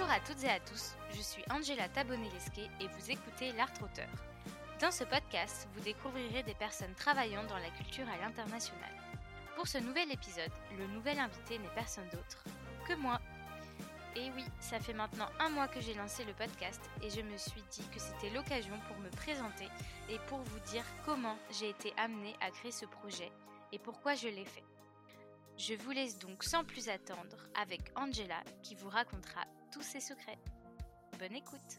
Bonjour 0.00 0.14
à 0.14 0.20
toutes 0.20 0.44
et 0.44 0.48
à 0.48 0.60
tous, 0.60 0.94
je 1.14 1.20
suis 1.20 1.44
Angela 1.50 1.86
Tabonelesque 1.90 2.58
et 2.58 2.86
vous 2.86 3.10
écoutez 3.10 3.52
L'Art 3.52 3.74
Auteur. 3.82 4.08
Dans 4.80 4.90
ce 4.90 5.04
podcast, 5.04 5.68
vous 5.74 5.82
découvrirez 5.82 6.42
des 6.42 6.54
personnes 6.54 6.94
travaillant 6.94 7.44
dans 7.44 7.58
la 7.58 7.68
culture 7.68 8.06
à 8.08 8.16
l'international. 8.16 8.90
Pour 9.56 9.68
ce 9.68 9.76
nouvel 9.76 10.10
épisode, 10.10 10.50
le 10.78 10.86
nouvel 10.86 11.18
invité 11.18 11.58
n'est 11.58 11.74
personne 11.74 12.08
d'autre 12.14 12.42
que 12.88 12.94
moi. 12.94 13.20
Et 14.16 14.30
oui, 14.34 14.44
ça 14.58 14.80
fait 14.80 14.94
maintenant 14.94 15.28
un 15.38 15.50
mois 15.50 15.68
que 15.68 15.82
j'ai 15.82 15.92
lancé 15.92 16.24
le 16.24 16.32
podcast 16.32 16.80
et 17.02 17.10
je 17.10 17.20
me 17.20 17.36
suis 17.36 17.62
dit 17.70 17.84
que 17.94 18.00
c'était 18.00 18.34
l'occasion 18.34 18.78
pour 18.88 18.96
me 19.00 19.10
présenter 19.10 19.68
et 20.08 20.18
pour 20.28 20.38
vous 20.38 20.60
dire 20.70 20.84
comment 21.04 21.36
j'ai 21.50 21.68
été 21.68 21.92
amenée 21.98 22.34
à 22.40 22.50
créer 22.50 22.72
ce 22.72 22.86
projet 22.86 23.30
et 23.70 23.78
pourquoi 23.78 24.14
je 24.14 24.28
l'ai 24.28 24.46
fait. 24.46 24.64
Je 25.60 25.74
vous 25.74 25.90
laisse 25.90 26.18
donc 26.18 26.42
sans 26.42 26.64
plus 26.64 26.88
attendre 26.88 27.36
avec 27.54 27.92
Angela 27.94 28.42
qui 28.62 28.74
vous 28.74 28.88
racontera 28.88 29.44
tous 29.70 29.82
ses 29.82 30.00
secrets. 30.00 30.38
Bonne 31.18 31.36
écoute 31.36 31.76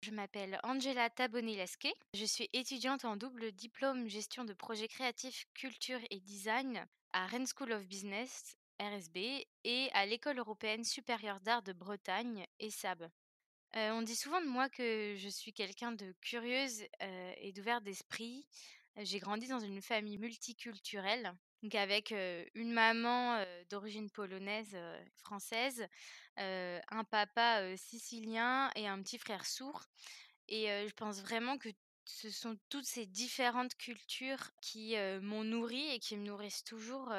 Je 0.00 0.10
m'appelle 0.12 0.58
Angela 0.62 1.10
Tabonelesque. 1.10 1.88
Je 2.14 2.24
suis 2.24 2.48
étudiante 2.54 3.04
en 3.04 3.18
double 3.18 3.52
diplôme 3.52 4.08
gestion 4.08 4.46
de 4.46 4.54
projets 4.54 4.88
créatifs, 4.88 5.44
culture 5.52 6.00
et 6.08 6.20
design 6.20 6.86
à 7.12 7.26
Rennes 7.26 7.46
School 7.46 7.72
of 7.72 7.86
Business, 7.86 8.56
RSB, 8.80 9.44
et 9.64 9.90
à 9.92 10.06
l'École 10.06 10.38
européenne 10.38 10.84
supérieure 10.84 11.40
d'art 11.40 11.62
de 11.62 11.74
Bretagne, 11.74 12.46
ESAB. 12.60 13.10
Euh, 13.76 13.90
on 13.90 14.02
dit 14.02 14.14
souvent 14.14 14.40
de 14.40 14.46
moi 14.46 14.68
que 14.68 15.16
je 15.18 15.28
suis 15.28 15.52
quelqu'un 15.52 15.90
de 15.92 16.14
curieuse 16.20 16.82
euh, 17.02 17.32
et 17.38 17.52
d'ouvert 17.52 17.80
d'esprit. 17.80 18.46
J'ai 18.98 19.18
grandi 19.18 19.48
dans 19.48 19.58
une 19.58 19.82
famille 19.82 20.18
multiculturelle, 20.18 21.34
donc 21.64 21.74
avec 21.74 22.12
euh, 22.12 22.44
une 22.54 22.72
maman 22.72 23.44
d'origine 23.68 24.08
polonaise, 24.08 24.76
française, 25.16 25.88
un 26.36 27.04
papa 27.10 27.76
sicilien 27.76 28.70
et 28.76 28.86
un 28.86 29.02
petit 29.02 29.18
frère 29.18 29.44
sourd. 29.44 29.82
Et 30.46 30.66
je 30.66 30.92
pense 30.94 31.20
vraiment 31.22 31.58
que 31.58 31.70
ce 32.04 32.30
sont 32.30 32.56
toutes 32.68 32.84
ces 32.84 33.06
différentes 33.06 33.74
cultures 33.74 34.50
qui 34.60 34.94
m'ont 35.22 35.42
nourrie 35.42 35.90
et 35.90 35.98
qui 35.98 36.16
me 36.16 36.24
nourrissent 36.24 36.62
toujours 36.62 37.12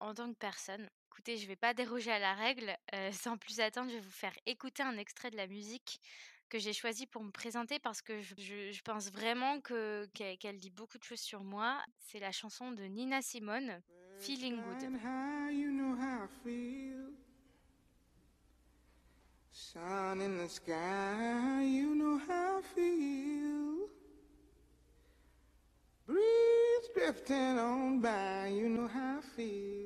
en 0.00 0.14
tant 0.14 0.30
que 0.30 0.38
personne. 0.38 0.90
Écoutez, 1.16 1.38
je 1.38 1.44
ne 1.44 1.48
vais 1.48 1.56
pas 1.56 1.72
déroger 1.72 2.10
à 2.12 2.18
la 2.18 2.34
règle. 2.34 2.76
euh, 2.94 3.10
sans 3.10 3.38
plus 3.38 3.58
attendre, 3.60 3.88
je 3.90 3.94
vais 3.94 4.02
vous 4.02 4.10
faire 4.10 4.34
écouter 4.44 4.82
un 4.82 4.98
extrait 4.98 5.30
de 5.30 5.36
la 5.38 5.46
musique 5.46 5.98
que 6.50 6.58
j'ai 6.58 6.74
choisi 6.74 7.06
pour 7.06 7.24
me 7.24 7.30
présenter 7.30 7.78
parce 7.78 8.02
que 8.02 8.20
je, 8.20 8.34
je- 8.36 8.70
je 8.70 8.82
pense 8.82 9.10
vraiment 9.10 9.58
que 9.62 10.06
qu'elle 10.12 10.58
dit 10.58 10.68
beaucoup 10.68 10.98
de 10.98 11.02
choses 11.04 11.20
sur 11.20 11.42
moi. 11.42 11.82
C'est 12.00 12.18
la 12.20 12.32
chanson 12.32 12.70
de 12.70 12.82
Nina 12.84 13.22
Simone, 13.22 13.80
Feeling 14.20 14.56
Good. 14.56 14.78
Flying 14.78 14.98
high, 15.02 15.52
you 15.54 15.70
know 15.72 15.96
how 15.96 16.24
I 16.24 16.28
feel? 16.44 17.12
Sun 19.52 20.20
in 20.20 20.36
the 20.36 20.48
sky, 20.50 21.62
you 21.64 21.94
know 21.94 22.18
how 22.28 22.58
I 22.58 22.62
feel. 22.74 23.88
Breeze 26.06 26.90
drifting 26.94 27.58
on 27.58 28.00
by, 28.02 28.48
you 28.48 28.68
know 28.68 28.86
how 28.86 29.18
I 29.18 29.22
feel. 29.34 29.85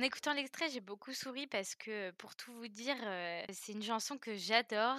En 0.00 0.02
écoutant 0.02 0.32
l'extrait, 0.32 0.70
j'ai 0.70 0.80
beaucoup 0.80 1.12
souri 1.12 1.46
parce 1.46 1.74
que, 1.74 2.10
pour 2.12 2.34
tout 2.34 2.54
vous 2.54 2.68
dire, 2.68 2.96
euh, 3.04 3.44
c'est 3.52 3.72
une 3.72 3.82
chanson 3.82 4.16
que 4.16 4.34
j'adore. 4.34 4.98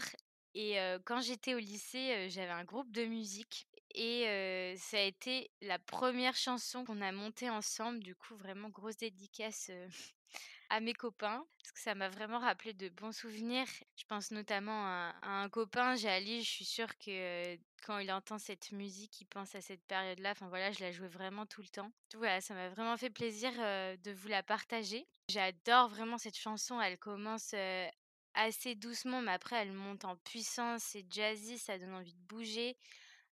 Et 0.54 0.80
euh, 0.80 1.00
quand 1.04 1.22
j'étais 1.22 1.56
au 1.56 1.58
lycée, 1.58 2.12
euh, 2.12 2.30
j'avais 2.30 2.52
un 2.52 2.64
groupe 2.64 2.92
de 2.92 3.06
musique. 3.06 3.68
Et 3.96 4.28
euh, 4.28 4.76
ça 4.78 4.98
a 4.98 5.02
été 5.02 5.50
la 5.64 5.80
première 5.80 6.36
chanson 6.36 6.86
qu'on 6.86 7.02
a 7.02 7.12
montée 7.12 7.50
ensemble. 7.50 8.04
Du 8.04 8.14
coup, 8.14 8.36
vraiment 8.36 8.70
grosse 8.70 8.98
dédicace 8.98 9.72
euh, 9.72 9.88
à 10.72 10.80
mes 10.80 10.94
copains. 10.94 11.46
Parce 11.62 11.72
que 11.74 11.80
ça 11.80 11.94
m'a 11.94 12.10
vraiment 12.10 12.40
rappelé 12.40 12.74
de 12.74 12.90
bons 12.90 13.12
souvenirs. 13.12 13.68
Je 13.96 14.06
pense 14.08 14.32
notamment 14.32 14.86
à, 14.86 15.14
un 15.22 15.50
copain, 15.50 15.96
j'ai 15.96 16.10
Ali, 16.10 16.42
je 16.42 16.50
suis 16.50 16.66
sûre 16.66 16.98
que 16.98 17.56
quand 17.86 18.00
il 18.00 18.12
entend 18.12 18.40
cette 18.40 18.72
musique, 18.72 19.22
il 19.22 19.26
pense 19.26 19.54
à 19.54 19.62
cette 19.62 19.84
période-là. 19.84 20.32
Enfin 20.32 20.48
voilà, 20.48 20.72
je 20.72 20.80
la 20.80 20.92
jouais 20.92 21.10
vraiment 21.10 21.46
tout 21.46 21.62
le 21.62 21.68
temps. 21.68 21.92
Coup, 22.12 22.20
Voilà, 22.20 22.42
ça 22.42 22.54
m'a 22.54 22.70
vraiment 22.70 22.98
fait 22.98 23.10
plaisir 23.10 23.52
euh, 23.60 23.96
de 23.98 24.12
vous 24.12 24.30
la 24.30 24.44
partager. 24.44 25.06
J'adore 25.30 25.90
vraiment 25.90 26.18
cette 26.18 26.38
chanson. 26.38 26.82
Elle 26.82 26.98
commence 26.98 27.52
euh, 27.54 27.88
assez 28.34 28.76
doucement, 28.76 29.22
mais 29.22 29.34
après 29.34 29.58
elle 29.58 29.74
monte 29.74 30.06
en 30.06 30.16
puissance. 30.16 30.84
C'est 30.84 31.06
jazzy, 31.12 31.58
ça 31.58 31.78
donne 31.78 31.94
envie 31.94 32.14
de 32.14 32.28
bouger. 32.28 32.78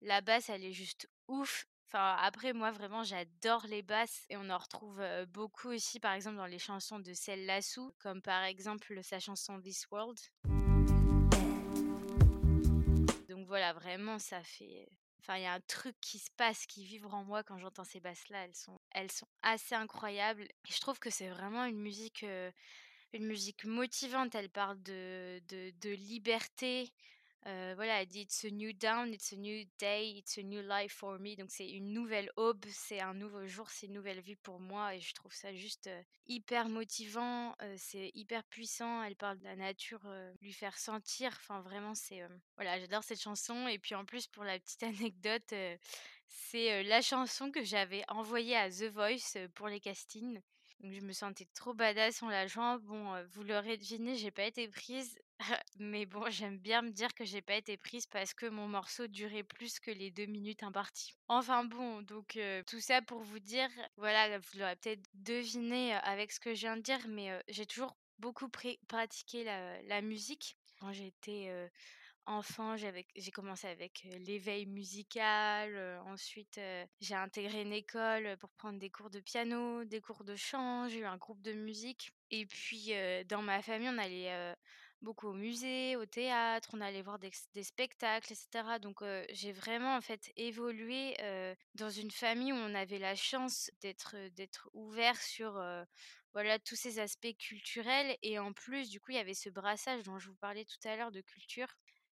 La 0.03 0.21
basse, 0.21 0.51
elle 0.51 0.65
est 0.65 0.73
juste 0.73 1.09
ouf. 1.29 1.67
Après, 1.95 2.53
moi, 2.53 2.71
vraiment, 2.71 3.05
j'adore 3.05 3.67
les 3.67 3.83
basses 3.83 4.25
et 4.31 4.37
on 4.37 4.49
en 4.51 4.59
retrouve 4.59 5.03
beaucoup 5.29 5.69
aussi, 5.69 6.01
par 6.01 6.13
exemple, 6.15 6.37
dans 6.37 6.47
les 6.47 6.59
chansons 6.59 6.99
de 6.99 7.13
Celle 7.13 7.45
Lassou, 7.47 7.95
comme 7.99 8.23
par 8.23 8.45
exemple 8.45 9.03
sa 9.03 9.21
chanson 9.21 9.61
This 9.61 9.87
World. 9.91 10.19
Donc 13.29 13.47
voilà, 13.47 13.73
vraiment, 13.73 14.19
ça 14.19 14.43
fait. 14.43 14.89
Enfin, 15.21 15.37
il 15.37 15.43
y 15.43 15.47
a 15.47 15.53
un 15.53 15.61
truc 15.61 15.95
qui 16.01 16.19
se 16.19 16.31
passe, 16.37 16.67
qui 16.67 16.85
vibre 16.85 17.15
en 17.15 17.25
moi 17.25 17.45
quand 17.45 17.59
j'entends 17.59 17.85
ces 17.85 18.01
basses-là. 18.01 18.45
Elles 18.45 18.57
sont, 18.57 18.81
elles 18.91 19.13
sont 19.13 19.29
assez 19.43 19.75
incroyables. 19.75 20.43
Et 20.43 20.73
je 20.73 20.81
trouve 20.81 20.99
que 20.99 21.11
c'est 21.11 21.29
vraiment 21.29 21.65
une 21.65 21.81
musique, 21.81 22.25
une 23.13 23.27
musique 23.27 23.65
motivante. 23.65 24.35
Elle 24.35 24.51
parle 24.51 24.83
de, 24.83 25.41
de 25.49 25.91
liberté. 25.91 26.93
Euh, 27.47 27.73
voilà, 27.75 28.01
elle 28.01 28.07
dit 28.07 28.21
It's 28.21 28.45
a 28.45 28.51
new 28.51 28.73
dawn, 28.73 29.13
it's 29.13 29.33
a 29.33 29.37
new 29.37 29.65
day, 29.79 30.17
it's 30.17 30.39
a 30.39 30.43
new 30.43 30.63
life 30.63 30.93
for 30.93 31.19
me. 31.19 31.35
Donc 31.37 31.51
c'est 31.51 31.69
une 31.69 31.93
nouvelle 31.93 32.31
aube, 32.37 32.65
c'est 32.69 33.01
un 33.01 33.15
nouveau 33.15 33.47
jour, 33.47 33.69
c'est 33.69 33.87
une 33.87 33.95
nouvelle 33.95 34.21
vie 34.21 34.37
pour 34.37 34.61
moi. 34.61 34.95
Et 34.95 35.01
je 35.01 35.13
trouve 35.13 35.33
ça 35.33 35.53
juste 35.53 35.91
hyper 36.27 36.69
motivant, 36.69 37.57
c'est 37.77 38.13
hyper 38.15 38.45
puissant. 38.45 39.03
Elle 39.03 39.17
parle 39.17 39.39
de 39.39 39.45
la 39.45 39.57
nature, 39.57 40.01
lui 40.41 40.53
faire 40.53 40.79
sentir. 40.79 41.33
Enfin, 41.37 41.61
vraiment, 41.63 41.95
c'est. 41.95 42.23
Voilà, 42.57 42.79
j'adore 42.79 43.03
cette 43.03 43.21
chanson. 43.21 43.67
Et 43.67 43.79
puis 43.79 43.97
en 43.97 44.05
plus, 44.05 44.29
pour 44.29 44.45
la 44.45 44.59
petite 44.61 44.83
anecdote, 44.85 45.53
c'est 46.29 46.83
la 46.85 47.03
chanson 47.03 47.51
que 47.51 47.65
j'avais 47.65 48.05
envoyée 48.09 48.57
à 48.57 48.71
The 48.71 48.85
Voice 48.85 49.49
pour 49.55 49.67
les 49.67 49.81
castings. 49.81 50.41
Donc 50.81 50.93
je 50.93 51.01
me 51.01 51.13
sentais 51.13 51.47
trop 51.55 51.75
badass 51.75 52.23
en 52.23 52.29
la 52.29 52.47
jouant. 52.47 52.79
Bon, 52.79 53.15
vous 53.33 53.43
l'aurez 53.43 53.77
deviné, 53.77 54.17
j'ai 54.17 54.31
pas 54.31 54.45
été 54.45 54.69
prise. 54.69 55.19
Mais 55.79 56.07
bon, 56.07 56.31
j'aime 56.31 56.59
bien 56.59 56.83
me 56.83 56.91
dire 56.91 57.15
que 57.15 57.25
j'ai 57.25 57.43
pas 57.43 57.55
été 57.55 57.77
prise 57.77 58.07
parce 58.07 58.35
que 58.35 58.47
mon 58.47 58.69
morceau 58.69 59.07
durait 59.07 59.43
plus 59.43 59.81
que 59.81 59.91
les 59.91 60.11
deux 60.11 60.27
minutes 60.27 60.63
imparties. 60.63 61.15
Enfin 61.29 61.65
bon, 61.65 62.03
donc 62.03 62.37
euh, 62.37 62.63
tout 62.67 62.81
ça 62.81 63.03
pour 63.03 63.23
vous 63.23 63.41
dire, 63.41 63.69
voilà, 63.97 64.39
vous 64.39 64.59
l'aurez 64.59 64.77
peut-être 64.77 65.03
deviné 65.15 65.95
euh, 65.95 65.99
avec 66.03 66.33
ce 66.33 66.41
que 66.41 66.55
je 66.55 66.61
viens 66.61 66.77
de 66.77 66.83
dire, 66.83 67.01
mais 67.09 67.31
euh, 67.31 67.41
j'ai 67.49 67.67
toujours 67.67 67.97
beaucoup 68.19 68.49
pratiqué 68.89 69.45
la, 69.45 70.01
musique. 70.03 70.57
Quand 70.81 70.93
j'étais 70.93 71.47
euh, 71.49 71.69
enfant, 72.27 72.77
j'ai 72.77 73.31
commencé 73.33 73.67
avec 73.67 74.07
l'éveil 74.21 74.67
musical. 74.67 75.77
ensuite, 76.07 76.61
j'ai 77.01 77.15
intégré 77.15 77.63
une 77.63 77.73
école 77.73 78.37
pour 78.39 78.51
prendre 78.51 78.79
des 78.79 78.91
cours 78.91 79.11
de 79.11 79.19
piano, 79.19 79.85
des 79.85 80.01
cours 80.01 80.23
de 80.23 80.37
chant. 80.37 80.89
J'ai 80.89 81.01
eu 81.01 81.05
un 81.05 81.17
groupe 81.17 81.43
de 81.43 81.53
musique. 81.53 82.13
Et 82.31 82.47
puis, 82.47 82.93
dans 83.29 83.43
ma 83.43 83.61
famille, 83.61 83.89
on 83.89 83.99
allait 83.99 84.55
beaucoup 85.03 85.29
au 85.29 85.35
musée, 85.35 85.97
au 85.97 86.07
théâtre, 86.07 86.71
on 86.73 86.81
allait 86.81 87.03
voir 87.03 87.19
des, 87.19 87.31
spectacles, 87.63 88.33
etc. 88.33 88.79
Donc, 88.81 89.03
j'ai 89.31 89.53
vraiment 89.53 89.97
en 89.97 90.01
fait 90.01 90.33
évolué 90.37 91.17
dans 91.75 91.91
une 91.91 92.11
famille 92.11 92.53
où 92.53 92.57
on 92.57 92.75
avait 92.75 92.99
la 92.99 93.15
chance 93.15 93.71
d'être 93.81 94.17
d'être 94.35 94.71
ouvert 94.73 95.21
sur 95.21 95.63
voilà 96.33 96.59
tous 96.59 96.77
ces 96.77 96.99
aspects 96.99 97.37
culturels. 97.39 98.17
Et 98.23 98.39
en 98.39 98.53
plus, 98.53 98.91
du 98.91 99.01
coup, 99.01 99.13
il 99.13 99.17
y 99.17 99.21
avait 99.21 99.35
ce 99.35 99.51
brassage 99.51 100.03
dont 100.05 100.19
je 100.19 100.29
vous 100.29 100.37
parlais 100.37 100.65
tout 100.65 100.89
à 100.89 100.97
l'heure 100.97 101.13
de 101.13 101.21
culture 101.21 101.69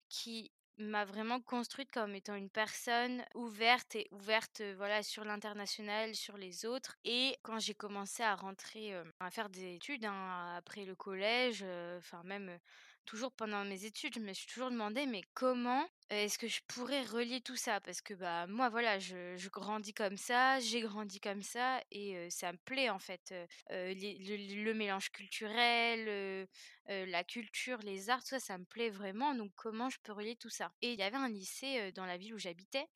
qui 0.08 0.52
m'a 0.78 1.04
vraiment 1.04 1.40
construite 1.40 1.90
comme 1.90 2.14
étant 2.14 2.34
une 2.34 2.50
personne 2.50 3.24
ouverte 3.34 3.96
et 3.96 4.08
ouverte 4.10 4.62
voilà 4.76 5.02
sur 5.02 5.24
l'international, 5.24 6.14
sur 6.14 6.36
les 6.36 6.66
autres. 6.66 6.96
Et 7.04 7.36
quand 7.42 7.58
j'ai 7.58 7.74
commencé 7.74 8.22
à 8.22 8.34
rentrer, 8.34 8.94
à 9.20 9.30
faire 9.30 9.48
des 9.48 9.74
études 9.74 10.04
hein, 10.04 10.54
après 10.56 10.84
le 10.84 10.94
collège, 10.94 11.64
enfin 11.98 12.22
même 12.24 12.58
toujours 13.06 13.32
pendant 13.32 13.64
mes 13.64 13.84
études, 13.86 14.14
je 14.16 14.20
me 14.20 14.32
suis 14.34 14.46
toujours 14.46 14.70
demandé: 14.70 15.06
«Mais 15.06 15.22
comment 15.34 15.88
est-ce 16.10 16.38
que 16.38 16.46
je 16.48 16.60
pourrais 16.68 17.02
relier 17.04 17.40
tout 17.40 17.56
ça?» 17.56 17.80
parce 17.80 18.00
que, 18.02 18.14
bah, 18.14 18.46
moi, 18.46 18.68
voilà, 18.68 18.98
je 18.98 19.48
grandis 19.48 19.94
comme 19.94 20.16
ça, 20.18 20.60
j'ai 20.60 20.80
grandi 20.82 21.20
comme 21.20 21.42
ça 21.42 21.80
et 21.90 22.28
ça 22.30 22.52
me 22.52 22.58
plaît, 22.58 22.90
en 22.90 22.98
fait, 22.98 23.34
le 23.70 24.72
mélange 24.74 25.10
culturel, 25.10 26.46
la 26.88 27.24
culture, 27.24 27.78
les 27.78 28.10
arts, 28.10 28.20
tout 28.22 28.28
ça, 28.28 28.40
ça 28.40 28.58
me 28.58 28.64
plaît 28.64 28.90
vraiment, 28.90 29.34
donc 29.34 29.52
comment 29.56 29.88
je 29.90 29.98
peux 30.02 30.12
relier 30.12 30.36
tout 30.36 30.50
ça? 30.50 30.72
Et 30.82 30.92
il 30.92 30.98
y 30.98 31.02
avait 31.02 31.16
un 31.16 31.28
lycée, 31.28 31.92
dans 31.92 32.06
la 32.06 32.16
ville 32.18 32.34
où 32.34 32.38
j'habitais, 32.38 32.86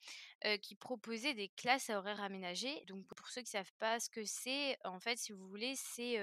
qui 0.63 0.75
proposait 0.77 1.35
des 1.35 1.49
classes 1.51 1.91
à 1.91 1.99
horaires 1.99 2.23
aménagés. 2.23 2.83
Donc 2.87 3.07
pour 3.07 3.29
ceux 3.29 3.43
qui 3.43 3.51
savent 3.51 3.73
pas 3.79 4.01
ce 4.01 4.09
que 4.11 4.25
c'est, 4.25 4.77
en 4.85 5.01
fait, 5.01 5.19
si 5.19 5.33
vous 5.33 5.49
voulez, 5.49 5.75
c'est, 5.77 6.19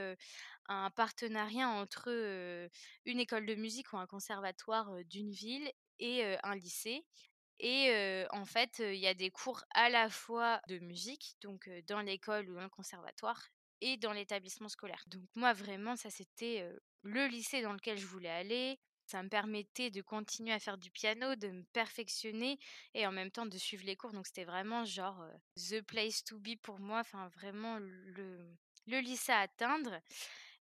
un 0.67 0.89
partenariat 0.91 1.69
entre, 1.69 2.09
une 3.05 3.19
école 3.19 3.45
de 3.45 3.55
musique 3.55 3.93
ou 3.93 3.97
un 3.97 4.07
conservatoire, 4.07 4.91
d'une 5.05 5.31
ville 5.31 5.71
et 5.99 6.23
un 6.43 6.55
lycée 6.55 7.05
et 7.59 8.25
en 8.31 8.45
fait, 8.45 8.79
il 8.79 8.99
y 8.99 9.07
a 9.07 9.15
des 9.15 9.31
cours 9.31 9.63
à 9.71 9.89
la 9.89 10.09
fois 10.09 10.61
de 10.67 10.77
musique, 10.79 11.35
donc 11.41 11.69
dans 11.87 12.01
l'école 12.01 12.49
ou 12.49 12.55
dans 12.55 12.61
le 12.61 12.69
conservatoire 12.69 13.47
et 13.81 13.97
dans 13.97 14.13
l'établissement 14.13 14.69
scolaire. 14.69 15.03
Donc 15.07 15.23
moi, 15.35 15.53
vraiment, 15.53 15.95
ça, 15.95 16.11
c'était, 16.11 16.69
le 17.03 17.27
lycée 17.27 17.61
dans 17.61 17.73
lequel 17.73 17.97
je 17.97 18.05
voulais 18.05 18.29
aller. 18.29 18.79
Ça 19.05 19.23
me 19.23 19.29
permettait 19.29 19.89
de 19.89 20.01
continuer 20.01 20.51
à 20.51 20.59
faire 20.59 20.77
du 20.77 20.91
piano, 20.91 21.35
de 21.35 21.47
me 21.47 21.63
perfectionner 21.71 22.59
et 22.93 23.07
en 23.07 23.13
même 23.13 23.31
temps 23.31 23.45
de 23.45 23.57
suivre 23.57 23.85
les 23.85 23.95
cours. 23.95 24.11
Donc 24.11 24.27
c'était 24.27 24.43
vraiment 24.43 24.83
genre, 24.83 25.25
the 25.55 25.81
place 25.81 26.25
to 26.25 26.37
be 26.39 26.57
pour 26.61 26.79
moi, 26.79 26.99
enfin 26.99 27.29
vraiment 27.29 27.79
le 27.79 28.57
le 28.87 28.99
lycée 28.99 29.33
à 29.33 29.41
atteindre 29.41 29.99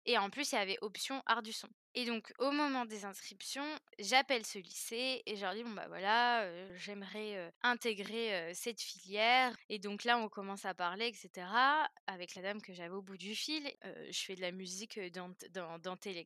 et 0.06 0.19
en 0.19 0.31
plus, 0.31 0.52
il 0.52 0.54
y 0.56 0.58
avait 0.58 0.78
option 0.82 1.22
art 1.26 1.43
du 1.43 1.52
son 1.52 1.69
et 1.94 2.06
donc 2.06 2.32
au 2.38 2.50
moment 2.52 2.87
des 2.87 3.04
inscriptions, 3.04 3.66
j'appelle 3.99 4.46
ce 4.46 4.58
lycée 4.58 5.22
et 5.26 5.37
je 5.37 5.43
leur 5.43 5.54
dis: 5.54 5.62
«Bon, 5.62 5.72
bah, 5.72 5.88
voilà, 5.88 6.75
j'aimerais, 6.75 7.52
intégrer, 7.62 8.52
cette 8.54 8.81
filière» 8.81 9.54
et 9.69 9.78
donc 9.78 10.04
là, 10.04 10.19
on 10.19 10.28
commence 10.31 10.64
à 10.64 10.72
parler 10.75 11.08
et 11.08 11.12
cetera 11.14 11.87
avec 12.06 12.34
la 12.34 12.40
dame 12.43 12.62
que 12.62 12.72
j'avais 12.72 12.94
au 12.94 13.02
bout 13.02 13.19
du 13.19 13.34
fil. 13.34 13.70
Je 13.84 14.20
fais 14.25 14.34
de 14.37 14.40
la 14.40 14.52
musique, 14.52 14.99
dans 15.12 15.31
dans 15.50 15.78
dans 15.78 15.96
telle 15.96 16.16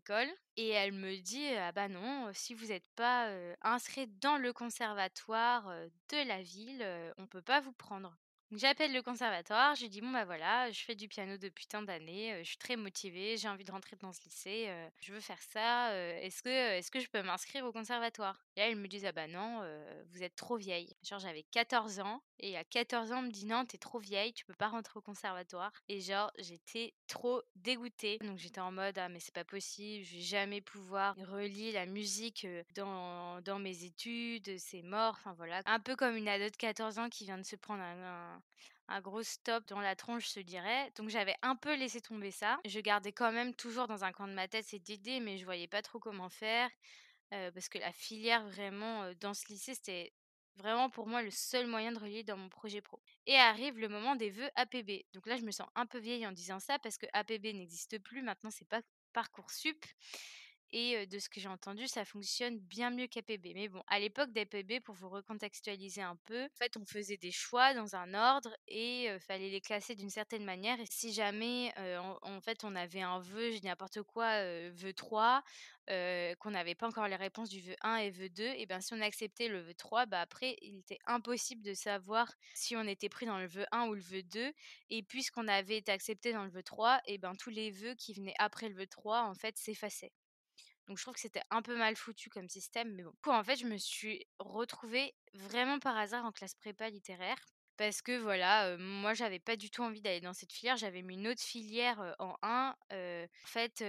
et 0.56 0.68
elle 0.70 0.92
me 0.92 1.16
dit: 1.20 1.48
«Ah 1.56 1.72
bah 1.72 1.88
non, 1.88 2.30
si 2.32 2.54
vous 2.54 2.70
êtes 2.72 2.86
pas, 2.94 3.30
heu, 3.32 3.56
inscrite 3.62 4.18
dans 4.20 4.38
le 4.38 4.52
conservatoire, 4.52 5.68
de 6.10 6.28
la 6.28 6.42
ville, 6.42 6.86
on 7.18 7.26
peut 7.26 7.42
pas 7.42 7.60
vous 7.60 7.72
prendre». 7.72 8.16
J'appelle 8.52 8.92
le 8.92 9.02
conservatoire, 9.02 9.74
je 9.76 9.86
dis: 9.86 10.00
«Bon, 10.00 10.10
bah, 10.10 10.24
voilà, 10.24 10.70
je 10.72 10.80
fais 10.84 10.94
du 10.96 11.08
piano 11.08 11.36
depuis 11.36 11.66
tant 11.66 11.82
d'années, 11.82 12.38
je 12.44 12.48
suis 12.48 12.56
très 12.58 12.76
motivée, 12.76 13.36
j'ai 13.36 13.48
envie 13.48 13.64
de 13.64 13.70
rentrer 13.72 13.96
dans 13.96 14.12
ce 14.12 14.20
lycée, 14.24 14.68
je 15.00 15.12
veux 15.12 15.20
faire 15.20 15.40
ça, 15.42 15.92
est-ce 16.20 16.42
que, 16.42 16.48
est-ce 16.48 16.90
que 16.90 17.00
je 17.00 17.08
peux 17.08 17.22
m'inscrire 17.22 17.64
au 17.64 17.72
conservatoire?» 17.72 18.45
Et 18.56 18.60
là, 18.60 18.68
ils 18.70 18.76
me 18.76 18.88
disent: 18.88 19.04
«Ah 19.04 19.12
bah 19.12 19.26
non, 19.28 19.62
heu, 19.62 19.84
vous 20.10 20.22
êtes 20.22 20.34
trop 20.36 20.56
vieille». 20.56 20.94
Genre 21.02 21.18
j'avais 21.18 21.42
14 21.44 22.00
ans 22.00 22.22
et 22.38 22.56
à 22.56 22.64
14 22.64 23.12
ans, 23.12 23.18
on 23.18 23.22
me 23.22 23.30
dit: 23.30 23.46
«Non, 23.46 23.64
tu 23.66 23.76
es 23.76 23.78
trop 23.78 23.98
vieille, 23.98 24.32
tu 24.32 24.44
peux 24.44 24.54
pas 24.54 24.68
rentrer 24.68 24.98
au 24.98 25.02
conservatoire» 25.02 25.72
et 25.88 26.00
genre 26.00 26.30
j'étais 26.38 26.94
trop 27.06 27.42
dégoûtée. 27.54 28.18
Donc 28.18 28.38
j'étais 28.38 28.60
en 28.60 28.72
mode: 28.72 28.98
«Ah 28.98 29.08
mais 29.08 29.20
c'est 29.20 29.34
pas 29.34 29.44
possible, 29.44 30.04
je 30.04 30.16
vais 30.16 30.22
jamais 30.22 30.60
pouvoir 30.60 31.14
relier 31.16 31.72
la 31.72 31.86
musique, 31.86 32.44
heu, 32.44 32.64
dans 32.74 33.40
dans 33.42 33.58
mes 33.58 33.84
études, 33.84 34.58
c'est 34.58 34.82
mort», 34.82 35.14
enfin 35.18 35.34
voilà. 35.34 35.62
Un 35.66 35.80
peu 35.80 35.96
comme 35.96 36.16
une 36.16 36.28
ado 36.28 36.48
de 36.50 36.56
14 36.56 36.98
ans 36.98 37.08
qui 37.08 37.24
vient 37.24 37.38
de 37.38 37.44
se 37.44 37.56
prendre 37.56 37.82
un 37.82 38.02
un 38.36 38.42
un 38.88 39.00
gros 39.00 39.22
stop 39.22 39.66
dans 39.66 39.80
la 39.80 39.96
tronche, 39.96 40.32
je 40.32 40.40
dirais. 40.40 40.90
Donc 40.96 41.08
j'avais 41.08 41.34
un 41.42 41.56
peu 41.56 41.74
laissé 41.76 42.00
tomber 42.00 42.30
ça. 42.30 42.58
Je 42.64 42.80
gardais 42.80 43.12
quand 43.12 43.32
même 43.32 43.54
toujours 43.54 43.88
dans 43.88 44.04
un 44.04 44.12
coin 44.12 44.28
de 44.28 44.32
ma 44.34 44.48
tête 44.48 44.64
cette 44.66 44.88
idée, 44.88 45.20
mais 45.20 45.38
je 45.38 45.44
voyais 45.44 45.66
pas 45.68 45.82
trop 45.82 45.98
comment 45.98 46.28
faire, 46.28 46.70
parce 47.30 47.68
que 47.68 47.78
la 47.78 47.92
filière 47.92 48.46
vraiment, 48.48 49.12
dans 49.20 49.34
ce 49.34 49.48
lycée, 49.48 49.74
c'était 49.74 50.12
vraiment 50.56 50.88
pour 50.90 51.06
moi 51.06 51.22
le 51.22 51.30
seul 51.30 51.66
moyen 51.66 51.92
de 51.92 51.98
relier 51.98 52.24
dans 52.24 52.36
mon 52.36 52.48
projet 52.48 52.80
pro 52.80 53.00
et 53.26 53.36
arrive 53.36 53.78
le 53.78 53.88
moment 53.88 54.16
des 54.16 54.30
vœux 54.30 54.50
APB. 54.54 55.04
Donc 55.12 55.26
là, 55.26 55.36
je 55.36 55.42
me 55.42 55.50
sens 55.50 55.68
un 55.74 55.86
peu 55.86 55.98
vieille 55.98 56.26
en 56.26 56.32
disant 56.32 56.60
ça 56.60 56.78
parce 56.78 56.96
que 56.98 57.06
APB 57.12 57.52
n'existe 57.52 57.98
plus, 57.98 58.22
maintenant 58.22 58.50
c'est 58.50 58.68
pas 58.68 58.80
Parcoursup 59.12 59.84
et 60.72 61.06
de 61.06 61.18
ce 61.18 61.28
que 61.28 61.40
j'ai 61.40 61.48
entendu, 61.48 61.86
ça 61.88 62.04
fonctionne 62.04 62.58
bien 62.58 62.90
mieux 62.90 63.06
qu'APB. 63.06 63.52
Mais 63.54 63.68
bon, 63.68 63.82
à 63.86 63.98
l'époque 64.00 64.32
d'APB, 64.32 64.80
pour 64.84 64.94
vous 64.94 65.08
recontextualiser 65.08 66.02
un 66.02 66.16
peu, 66.26 66.44
en 66.44 66.48
fait, 66.56 66.76
on 66.76 66.84
faisait 66.84 67.16
des 67.16 67.30
choix 67.32 67.74
dans 67.74 67.94
un 67.96 68.14
ordre 68.14 68.54
et 68.68 69.08
heu, 69.10 69.18
fallait 69.18 69.50
les 69.50 69.60
classer 69.60 69.94
d'une 69.94 70.10
certaine 70.10 70.44
manière 70.44 70.80
et 70.80 70.86
si 70.90 71.12
jamais, 71.12 71.72
en 72.22 72.40
fait, 72.40 72.64
on 72.64 72.74
avait 72.76 73.02
un 73.02 73.18
vœu, 73.20 73.50
je 73.52 73.58
dis 73.58 73.66
n'importe 73.66 74.02
quoi, 74.02 74.42
vœu 74.70 74.92
3, 74.94 75.42
heu, 75.90 76.34
qu'on 76.40 76.50
n'avait 76.50 76.74
pas 76.74 76.88
encore 76.88 77.08
les 77.08 77.16
réponses 77.16 77.48
du 77.48 77.60
vœu 77.60 77.76
1 77.82 77.96
et 77.96 78.10
vœu 78.10 78.28
2 78.28 78.44
et 78.56 78.66
ben, 78.66 78.80
si 78.80 78.94
on 78.94 79.00
acceptait 79.00 79.48
le 79.48 79.60
vœu 79.60 79.74
3, 79.74 80.06
bah, 80.06 80.20
après, 80.20 80.56
il 80.62 80.78
était 80.78 80.98
impossible 81.06 81.62
de 81.62 81.74
savoir 81.74 82.32
si 82.54 82.76
on 82.76 82.82
était 82.82 83.08
pris 83.08 83.26
dans 83.26 83.38
le 83.38 83.46
vœu 83.46 83.66
1 83.72 83.86
ou 83.88 83.94
le 83.94 84.00
vœu 84.00 84.22
2 84.22 84.52
et 84.90 85.02
puisqu'on 85.02 85.48
avait 85.48 85.78
été 85.78 85.92
accepté 85.92 86.32
dans 86.32 86.44
le 86.44 86.50
vœu 86.50 86.62
3 86.62 87.00
et 87.06 87.18
ben, 87.18 87.34
tous 87.36 87.50
les 87.50 87.70
vœux 87.70 87.94
qui 87.94 88.14
venaient 88.14 88.34
après 88.38 88.68
le 88.68 88.74
vœu 88.74 88.86
3, 88.86 89.22
en 89.24 89.34
fait, 89.34 89.56
s'effaçaient. 89.58 90.12
Donc 90.86 90.98
je 90.98 91.02
trouve 91.02 91.14
que 91.14 91.20
c'était 91.20 91.42
un 91.50 91.62
peu 91.62 91.76
mal 91.76 91.96
foutu 91.96 92.30
comme 92.30 92.48
système, 92.48 92.94
mais 92.94 93.02
bon. 93.02 93.12
En 93.26 93.42
fait, 93.44 93.56
je 93.56 93.66
me 93.66 93.76
suis 93.78 94.24
retrouvée 94.38 95.14
vraiment 95.34 95.78
par 95.78 95.96
hasard 95.96 96.24
en 96.24 96.32
classe 96.32 96.54
prépa 96.54 96.88
littéraire 96.90 97.36
parce 97.76 98.00
que 98.00 98.16
voilà, 98.18 98.70
heu, 98.72 98.78
moi, 98.78 99.12
j'avais 99.12 99.38
pas 99.38 99.56
du 99.56 99.70
tout 99.70 99.82
envie 99.82 100.00
d'aller 100.00 100.20
dans 100.22 100.32
cette 100.32 100.52
filière. 100.52 100.76
J'avais 100.78 101.02
mis 101.02 101.14
une 101.14 101.28
autre 101.28 101.42
filière, 101.42 102.14
en 102.18 102.34
1. 102.42 102.74
Heu, 102.92 103.24
en 103.44 103.46
fait, 103.48 103.80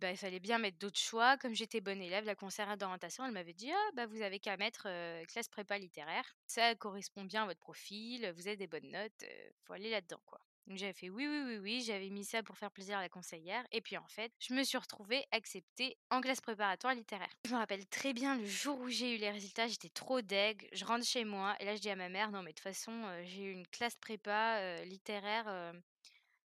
bah, 0.00 0.10
il 0.10 0.16
fallait 0.16 0.40
bien 0.40 0.58
mettre 0.58 0.78
d'autres 0.78 0.98
choix. 0.98 1.36
Comme 1.38 1.54
j'étais 1.54 1.80
bonne 1.80 2.02
élève, 2.02 2.24
la 2.24 2.34
conseillère 2.34 2.76
d'orientation, 2.76 3.24
elle 3.24 3.30
m'avait 3.32 3.54
dit: 3.54 3.70
«Ah 3.72 3.90
bah, 3.94 4.06
vous 4.06 4.22
avez 4.22 4.40
qu'à 4.40 4.56
mettre, 4.56 4.88
classe 5.26 5.48
prépa 5.48 5.78
littéraire. 5.78 6.24
Ça 6.46 6.74
correspond 6.74 7.24
bien 7.24 7.44
à 7.44 7.46
votre 7.46 7.60
profil, 7.60 8.32
vous 8.36 8.48
avez 8.48 8.56
des 8.56 8.66
bonnes 8.66 8.90
notes, 8.90 9.24
faut 9.64 9.74
aller 9.74 9.90
là-dedans, 9.90 10.20
quoi». 10.26 10.40
Donc 10.66 10.78
j'avais 10.78 10.92
fait: 10.92 11.10
«Oui, 11.10 11.26
oui, 11.28 11.42
oui, 11.46 11.58
oui», 11.58 11.80
j'avais 11.82 12.10
mis 12.10 12.24
ça 12.24 12.42
pour 12.42 12.58
faire 12.58 12.72
plaisir 12.72 12.98
à 12.98 13.00
la 13.00 13.08
conseillère 13.08 13.64
et 13.70 13.80
puis 13.80 13.96
en 13.96 14.06
fait, 14.08 14.32
je 14.40 14.52
me 14.54 14.64
suis 14.64 14.78
retrouvée 14.78 15.24
acceptée 15.30 15.96
en 16.10 16.20
classe 16.20 16.40
préparatoire 16.40 16.94
littéraire. 16.94 17.30
Je 17.44 17.52
me 17.52 17.58
rappelle 17.58 17.86
très 17.86 18.12
bien 18.12 18.36
le 18.36 18.44
jour 18.46 18.80
où 18.80 18.88
j'ai 18.88 19.14
eu 19.14 19.18
les 19.18 19.30
résultats, 19.30 19.68
j'étais 19.68 19.88
trop 19.90 20.22
deg. 20.22 20.68
Je 20.72 20.84
rentre 20.84 21.04
chez 21.06 21.24
moi 21.24 21.54
et 21.60 21.64
là 21.64 21.76
je 21.76 21.80
dis 21.80 21.90
à 21.90 21.96
ma 21.96 22.08
mère: 22.08 22.32
«Non 22.32 22.42
mais 22.42 22.50
de 22.50 22.54
toute 22.56 22.64
façon, 22.64 22.92
heu, 22.92 23.24
j'ai 23.24 23.44
eu 23.44 23.52
une 23.52 23.66
classe 23.68 23.96
prépa, 23.96 24.60
heu, 24.80 24.84
littéraire, 24.84 25.46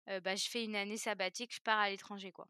heu, 0.09 0.19
bah, 0.21 0.35
je 0.35 0.49
fais 0.49 0.65
une 0.65 0.75
année 0.75 0.97
sabbatique, 0.97 1.55
je 1.55 1.61
pars 1.61 1.79
à 1.79 1.89
l'étranger, 1.89 2.31
quoi». 2.31 2.49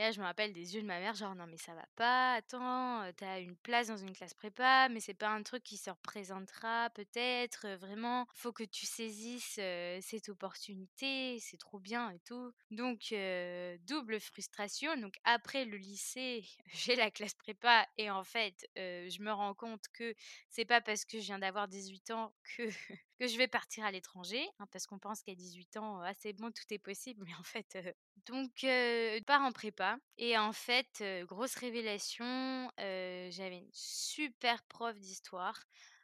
Et 0.00 0.02
là, 0.02 0.12
je 0.12 0.20
me 0.20 0.24
rappelle 0.24 0.54
des 0.54 0.74
yeux 0.74 0.80
de 0.80 0.86
ma 0.86 0.98
mère, 0.98 1.14
genre: 1.14 1.34
«Non 1.34 1.46
mais 1.46 1.58
ça 1.58 1.74
va 1.74 1.84
pas, 1.94 2.32
attends, 2.32 3.02
tu 3.18 3.24
une 3.42 3.54
place 3.58 3.88
dans 3.88 3.98
une 3.98 4.14
classe 4.14 4.32
prépa, 4.32 4.88
mais 4.88 4.98
c'est 4.98 5.12
pas 5.12 5.28
un 5.28 5.42
truc 5.42 5.62
qui 5.62 5.76
se 5.76 5.90
représentera 5.90 6.88
peut-être, 6.94 7.68
vraiment, 7.76 8.26
faut 8.32 8.50
que 8.50 8.64
tu 8.64 8.86
saisisses, 8.86 9.60
cette 10.00 10.30
opportunité, 10.30 11.38
c'est 11.40 11.58
trop 11.58 11.78
bien 11.78 12.08
et 12.12 12.18
tout». 12.20 12.50
Donc 12.70 13.14
double 13.82 14.20
frustration, 14.20 14.96
donc 14.96 15.16
après 15.24 15.66
le 15.66 15.76
lycée, 15.76 16.46
j'ai 16.72 16.96
la 16.96 17.10
classe 17.10 17.34
prépa 17.34 17.86
et 17.98 18.10
en 18.10 18.24
fait, 18.24 18.70
je 18.76 19.22
me 19.22 19.30
rends 19.30 19.52
compte 19.52 19.84
que 19.92 20.14
c'est 20.48 20.64
pas 20.64 20.80
parce 20.80 21.04
que 21.04 21.18
je 21.18 21.24
viens 21.26 21.38
d'avoir 21.38 21.68
18 21.68 22.10
ans 22.10 22.32
que 22.56 22.62
que 23.18 23.26
je 23.26 23.36
vais 23.36 23.48
partir 23.48 23.84
à 23.84 23.90
l'étranger, 23.90 24.48
hein, 24.60 24.66
parce 24.72 24.86
qu'on 24.86 24.98
pense 24.98 25.20
qu'à 25.22 25.34
18 25.34 25.76
ans, 25.76 26.00
«Ah 26.00 26.14
c'est 26.16 26.32
bon, 26.32 26.50
tout 26.50 26.64
est 26.72 26.78
possible», 26.78 27.22
mais 27.26 27.34
en 27.38 27.42
fait, 27.42 27.76
donc 28.26 28.64
heu, 28.64 29.16
je 29.18 29.22
pars 29.24 29.42
en 29.42 29.52
prépa 29.52 29.98
et 30.18 30.36
en 30.38 30.52
fait, 30.52 31.02
grosse 31.26 31.54
révélation, 31.56 32.70
j'avais 32.78 33.58
une 33.58 33.70
super 33.72 34.62
prof 34.64 34.98
d'histoire. 34.98 35.58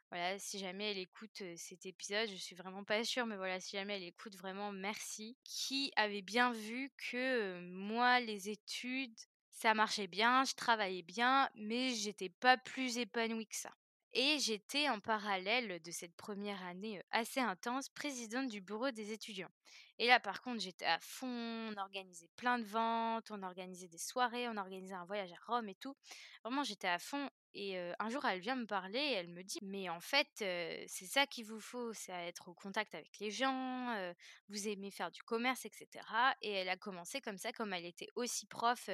Voilà, 0.09 0.39
si 0.39 0.57
jamais 0.59 0.91
elle 0.91 0.97
écoute, 0.99 1.43
cet 1.57 1.85
épisode, 1.85 2.29
je 2.29 2.35
suis 2.35 2.55
vraiment 2.55 2.83
pas 2.85 3.03
sûre, 3.03 3.25
mais 3.25 3.35
voilà, 3.35 3.59
si 3.59 3.75
jamais 3.77 3.97
elle 3.97 4.03
écoute, 4.03 4.35
vraiment 4.37 4.71
merci. 4.71 5.37
Qui 5.43 5.91
avait 5.97 6.21
bien 6.21 6.51
vu 6.53 6.91
que, 7.11 7.59
moi, 7.61 8.19
les 8.21 8.49
études, 8.49 9.17
ça 9.49 9.73
marchait 9.73 10.07
bien, 10.07 10.45
je 10.45 10.53
travaillais 10.55 11.01
bien, 11.03 11.49
mais 11.55 11.93
j'étais 11.93 12.29
pas 12.29 12.57
plus 12.57 12.97
épanouie 12.97 13.47
que 13.47 13.55
ça. 13.57 13.71
Et 14.19 14.39
j'étais 14.39 14.89
en 14.89 14.99
parallèle 14.99 15.79
de 15.79 15.91
cette 15.91 16.15
première 16.15 16.65
année, 16.65 16.99
assez 17.11 17.39
intense, 17.39 17.87
présidente 17.89 18.47
du 18.47 18.61
bureau 18.61 18.89
des 18.89 19.11
étudiants. 19.11 19.51
Et 19.99 20.07
là, 20.07 20.19
par 20.19 20.41
contre, 20.41 20.59
j'étais 20.59 20.85
à 20.87 20.97
fond, 20.99 21.27
on 21.27 21.77
organisait 21.79 22.27
plein 22.35 22.57
de 22.57 22.63
ventes, 22.63 23.29
on 23.29 23.43
organisait 23.43 23.87
des 23.87 23.99
soirées, 23.99 24.49
on 24.49 24.57
organisait 24.57 24.95
un 24.95 25.05
voyage 25.05 25.31
à 25.31 25.45
Rome 25.45 25.69
et 25.69 25.75
tout. 25.75 25.95
Vraiment, 26.43 26.63
j'étais 26.63 26.87
à 26.87 26.97
fond 26.97 27.29
et 27.53 27.77
un 27.99 28.09
jour, 28.09 28.23
elle 28.25 28.39
vient 28.39 28.55
me 28.55 28.65
parler 28.67 28.99
et 28.99 29.11
elle 29.13 29.29
me 29.29 29.43
dit: 29.43 29.59
«Mais 29.63 29.89
en 29.89 29.99
fait, 30.01 30.27
c'est 30.37 30.87
ça 31.05 31.25
qu'il 31.27 31.45
vous 31.45 31.59
faut, 31.59 31.93
c'est 31.93 32.11
être 32.11 32.49
au 32.49 32.53
contact 32.53 32.93
avec 32.95 33.17
les 33.19 33.31
gens, 33.31 34.13
vous 34.49 34.67
aimez 34.67 34.91
faire 34.91 35.11
du 35.11 35.21
commerce 35.23 35.65
et 35.65 35.71
cetera» 35.73 36.35
et 36.41 36.51
elle 36.51 36.69
a 36.69 36.77
commencé 36.77 37.21
comme 37.21 37.37
ça, 37.37 37.51
comme 37.53 37.73
elle 37.73 37.85
était 37.85 38.07
aussi 38.15 38.45
prof, 38.47 38.89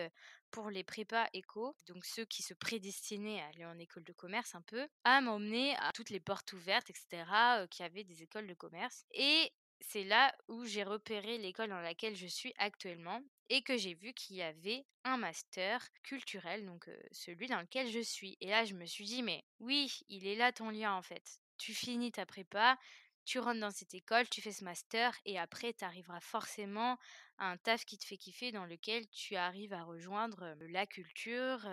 pour 0.51 0.69
les 0.69 0.83
prépas 0.83 1.27
éco, 1.33 1.75
donc 1.87 2.05
ceux 2.05 2.25
qui 2.25 2.43
se 2.43 2.53
prédestinaient 2.53 3.41
à 3.41 3.47
aller 3.47 3.65
en 3.65 3.77
école 3.79 4.03
de 4.03 4.13
commerce 4.13 4.53
un 4.55 4.61
peu, 4.61 4.87
à 5.03 5.19
m'emmener 5.21 5.75
à 5.77 5.91
toutes 5.93 6.09
les 6.11 6.19
portes 6.19 6.53
ouvertes 6.53 6.89
et 6.89 6.93
cetera, 6.93 7.63
heu, 7.63 7.67
qu'il 7.67 7.83
y 7.83 7.85
avait 7.87 8.03
des 8.03 8.21
écoles 8.23 8.47
de 8.47 8.53
commerce. 8.53 9.03
Et 9.11 9.51
c'est 9.85 10.05
là 10.05 10.33
où 10.47 10.65
j'ai 10.65 10.83
repéré 10.83 11.37
l'école 11.37 11.69
dans 11.69 11.81
laquelle 11.81 12.15
je 12.15 12.25
suis 12.25 12.53
actuellement 12.57 13.21
et 13.49 13.61
que 13.61 13.77
j'ai 13.77 13.93
vu 13.93 14.13
qu'il 14.13 14.37
y 14.37 14.41
avait 14.41 14.85
un 15.03 15.17
master 15.17 15.85
culturel, 16.01 16.65
donc 16.65 16.89
celui 17.11 17.47
dans 17.47 17.59
lequel 17.59 17.91
je 17.91 17.99
suis 17.99 18.37
et 18.39 18.47
là, 18.47 18.63
je 18.63 18.73
me 18.73 18.85
suis 18.85 19.03
dit: 19.03 19.21
«Mais 19.21 19.43
oui, 19.59 19.99
il 20.07 20.25
est 20.25 20.35
là 20.35 20.51
ton 20.53 20.69
lien, 20.69 20.93
en 20.93 21.01
fait. 21.01 21.39
Tu 21.57 21.73
finis 21.73 22.11
ta 22.11 22.25
prépa, 22.25 22.77
tu 23.25 23.39
rentres 23.39 23.59
dans 23.59 23.71
cette 23.71 23.93
école, 23.93 24.27
tu 24.29 24.41
fais 24.41 24.53
ce 24.53 24.63
master 24.63 25.13
et 25.25 25.37
après 25.37 25.73
tu 25.73 25.83
arriveras 25.83 26.21
forcément 26.21 26.97
à 27.37 27.51
un 27.51 27.57
taf 27.57 27.85
qui 27.85 27.97
te 27.97 28.05
fait 28.05 28.17
kiffer, 28.17 28.51
dans 28.51 28.65
lequel 28.65 29.07
tu 29.09 29.35
arrives 29.35 29.73
à 29.73 29.83
rejoindre, 29.83 30.55
la 30.61 30.87
culture, 30.87 31.69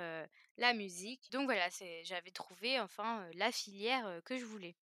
la 0.58 0.74
musique». 0.74 1.30
Donc 1.30 1.44
voilà, 1.44 1.68
j'avais 2.02 2.32
trouvé 2.32 2.80
enfin, 2.80 3.30
la 3.34 3.52
filière, 3.52 4.20
que 4.24 4.36
je 4.36 4.44
voulais. 4.44 4.74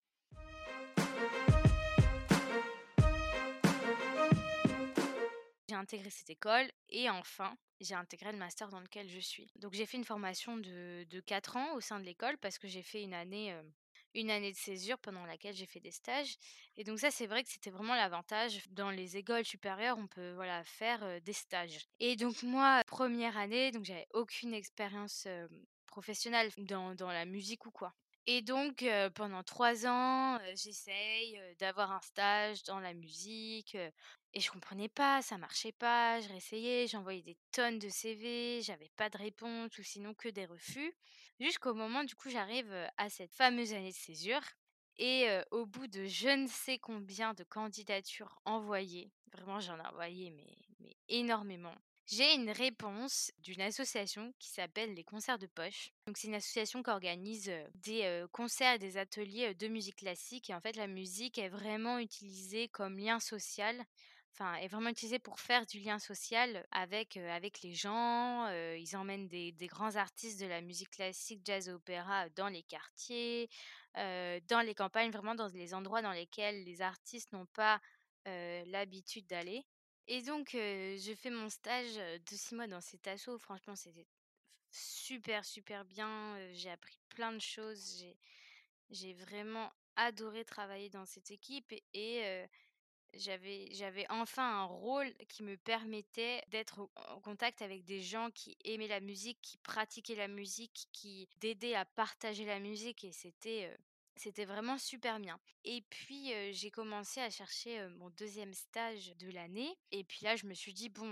J'ai 5.69 5.75
intégré 5.75 6.09
cette 6.09 6.31
école 6.31 6.67
et 6.89 7.11
enfin, 7.11 7.55
j'ai 7.79 7.93
intégré 7.93 8.31
le 8.31 8.39
master 8.39 8.69
dans 8.69 8.79
lequel 8.79 9.07
je 9.07 9.19
suis. 9.19 9.51
Donc 9.55 9.73
j'ai 9.73 9.85
fait 9.85 9.97
une 9.97 10.03
formation 10.03 10.57
de 10.57 11.05
de 11.07 11.19
4 11.19 11.57
ans 11.57 11.75
au 11.75 11.79
sein 11.79 11.99
de 11.99 12.05
l'école 12.05 12.39
parce 12.39 12.57
que 12.57 12.67
j'ai 12.67 12.81
fait 12.81 13.03
une 13.03 13.13
année, 13.13 13.47
hem, 13.49 13.71
une 14.15 14.31
année 14.31 14.51
de 14.51 14.57
césure 14.57 14.97
pendant 14.97 15.27
laquelle 15.27 15.53
j'ai 15.53 15.67
fait 15.67 15.79
des 15.79 15.91
stages 15.91 16.37
et 16.75 16.83
donc 16.83 16.97
ça, 16.97 17.11
c'est 17.11 17.27
vrai 17.27 17.43
que 17.43 17.49
c'était 17.51 17.69
vraiment 17.69 17.93
l'avantage. 17.95 18.63
Dans 18.71 18.89
les 18.89 19.17
écoles 19.17 19.45
supérieures, 19.45 19.99
on 19.99 20.07
peut, 20.07 20.33
voilà, 20.33 20.63
faire, 20.63 21.21
des 21.21 21.33
stages 21.33 21.85
et 21.99 22.15
donc 22.15 22.41
moi, 22.41 22.81
1re 22.87 23.37
année, 23.37 23.69
donc 23.71 23.85
j'avais 23.85 24.07
aucune 24.13 24.55
expérience, 24.55 25.27
professionnelle 25.85 26.49
dans 26.57 26.95
dans 26.95 27.11
la 27.11 27.25
musique 27.25 27.67
ou 27.67 27.71
quoi 27.71 27.93
et 28.31 28.41
donc 28.43 28.85
pendant 29.15 29.43
3 29.43 29.87
ans, 29.87 30.39
j'essaye, 30.55 31.39
d'avoir 31.59 31.91
un 31.91 32.01
stage 32.01 32.61
dans 32.63 32.79
la 32.79 32.93
musique, 32.93 33.75
et 33.75 34.39
je 34.39 34.51
comprenais 34.51 34.89
pas, 34.89 35.21
ça 35.23 35.37
marchait 35.39 35.71
pas. 35.71 36.21
Je 36.21 36.29
réessayais, 36.29 36.85
j'envoyais 36.87 37.23
des 37.23 37.37
tonnes 37.51 37.79
de 37.79 37.89
CV, 37.89 38.61
j'avais 38.61 38.89
pas 38.95 39.09
de 39.09 39.17
réponse 39.17 39.77
ou 39.79 39.83
sinon 39.83 40.13
que 40.13 40.29
des 40.29 40.45
refus. 40.45 40.93
Jusqu'au 41.39 41.73
moment, 41.73 42.03
du 42.03 42.15
coup, 42.15 42.29
j'arrive, 42.29 42.71
à 42.97 43.09
cette 43.09 43.33
fameuse 43.33 43.73
année 43.73 43.89
de 43.91 43.95
césure 43.95 44.43
et 44.97 45.27
au 45.51 45.65
bout 45.65 45.87
de 45.87 46.05
je 46.05 46.29
ne 46.29 46.47
sais 46.47 46.77
combien 46.77 47.33
de 47.33 47.43
candidatures 47.43 48.39
envoyées, 48.45 49.11
vraiment 49.33 49.59
j'en 49.59 49.77
ai 49.79 49.87
envoyé 49.87 50.29
mais 50.31 50.55
mais 50.79 50.93
énormément. 51.07 51.75
J'ai 52.11 52.33
une 52.33 52.49
réponse 52.49 53.31
d'une 53.37 53.61
association 53.61 54.33
qui 54.39 54.49
s'appelle 54.49 54.95
les 54.95 55.03
Concerts 55.03 55.37
de 55.37 55.45
Poche. 55.45 55.91
Donc 56.07 56.17
c'est 56.17 56.27
une 56.27 56.33
association 56.33 56.81
qui 56.81 56.89
organise, 56.89 57.51
des, 57.75 58.25
concerts 58.31 58.73
et 58.73 58.79
des 58.79 58.97
ateliers, 58.97 59.53
de 59.53 59.67
musique 59.67 59.97
classique 59.97 60.49
et 60.49 60.55
en 60.55 60.59
fait, 60.59 60.75
la 60.75 60.87
musique 60.87 61.37
est 61.37 61.49
vraiment 61.49 61.99
utilisée 61.99 62.67
comme 62.69 62.97
lien 62.97 63.19
social, 63.19 63.79
enfin, 64.33 64.55
est 64.55 64.67
vraiment 64.67 64.89
utilisée 64.89 65.19
pour 65.19 65.39
faire 65.39 65.67
du 65.67 65.81
lien 65.81 65.99
social 65.99 66.65
avec, 66.71 67.15
avec 67.17 67.61
les 67.61 67.75
gens. 67.75 68.49
Ils 68.49 68.97
emmènent 68.97 69.27
des 69.27 69.51
des 69.51 69.67
grands 69.67 69.95
artistes 69.95 70.41
de 70.41 70.47
la 70.47 70.61
musique 70.61 70.89
classique, 70.89 71.41
jazz 71.45 71.69
opéra 71.69 72.27
dans 72.29 72.47
les 72.47 72.63
quartiers, 72.63 73.51
dans 73.93 74.65
les 74.65 74.73
campagnes, 74.73 75.11
vraiment 75.11 75.35
dans 75.35 75.49
les 75.49 75.75
endroits 75.75 76.01
dans 76.01 76.13
lesquels 76.13 76.63
les 76.63 76.81
artistes 76.81 77.33
n'ont 77.33 77.47
pas, 77.53 77.79
l'habitude 78.25 79.27
d'aller 79.27 79.63
et 80.09 80.21
donc 80.21 80.49
je 80.53 81.13
fais 81.15 81.29
mon 81.29 81.49
stage, 81.49 81.95
de 81.95 82.35
6 82.35 82.55
mois 82.55 82.67
dans 82.67 82.81
cette 82.81 83.07
asso. 83.07 83.37
Franchement, 83.37 83.75
c'était 83.75 84.07
super, 84.71 85.45
super 85.45 85.85
bien, 85.85 86.37
j'ai 86.51 86.69
appris 86.69 86.99
plein 87.09 87.31
de 87.31 87.39
choses. 87.39 88.03
J'ai 88.89 89.13
vraiment 89.13 89.71
adoré 89.95 90.43
travailler 90.43 90.89
dans 90.89 91.05
cette 91.05 91.31
équipe 91.31 91.73
et 91.93 92.47
j'avais 93.13 94.05
enfin 94.09 94.61
un 94.61 94.65
rôle 94.65 95.13
qui 95.27 95.43
me 95.43 95.57
permettait 95.57 96.43
d'être 96.47 96.89
en 96.95 97.19
contact 97.21 97.61
avec 97.61 97.83
des 97.83 98.01
gens 98.01 98.31
qui 98.31 98.57
aimaient 98.65 98.87
la 98.87 98.99
musique, 98.99 99.39
qui 99.41 99.57
pratiquaient 99.57 100.15
la 100.15 100.27
musique, 100.27 100.87
qui 100.91 101.29
d'aider 101.39 101.75
à 101.75 101.85
partager 101.85 102.45
la 102.45 102.59
musique 102.59 103.03
et 103.03 103.11
c'était, 103.11 103.75
c'était 104.19 104.45
vraiment 104.45 104.77
super 104.77 105.19
bien. 105.19 105.39
Et 105.63 105.81
puis, 105.89 106.33
j'ai 106.53 106.71
commencé 106.71 107.21
à 107.21 107.29
chercher, 107.29 107.87
mon 107.97 108.09
2e 108.09 108.53
stage 108.53 109.15
de 109.17 109.29
l'année 109.31 109.73
et 109.91 110.03
puis 110.03 110.19
là, 110.23 110.35
je 110.35 110.45
me 110.45 110.53
suis 110.53 110.73
dit: 110.73 110.89
«Bon, 110.89 111.09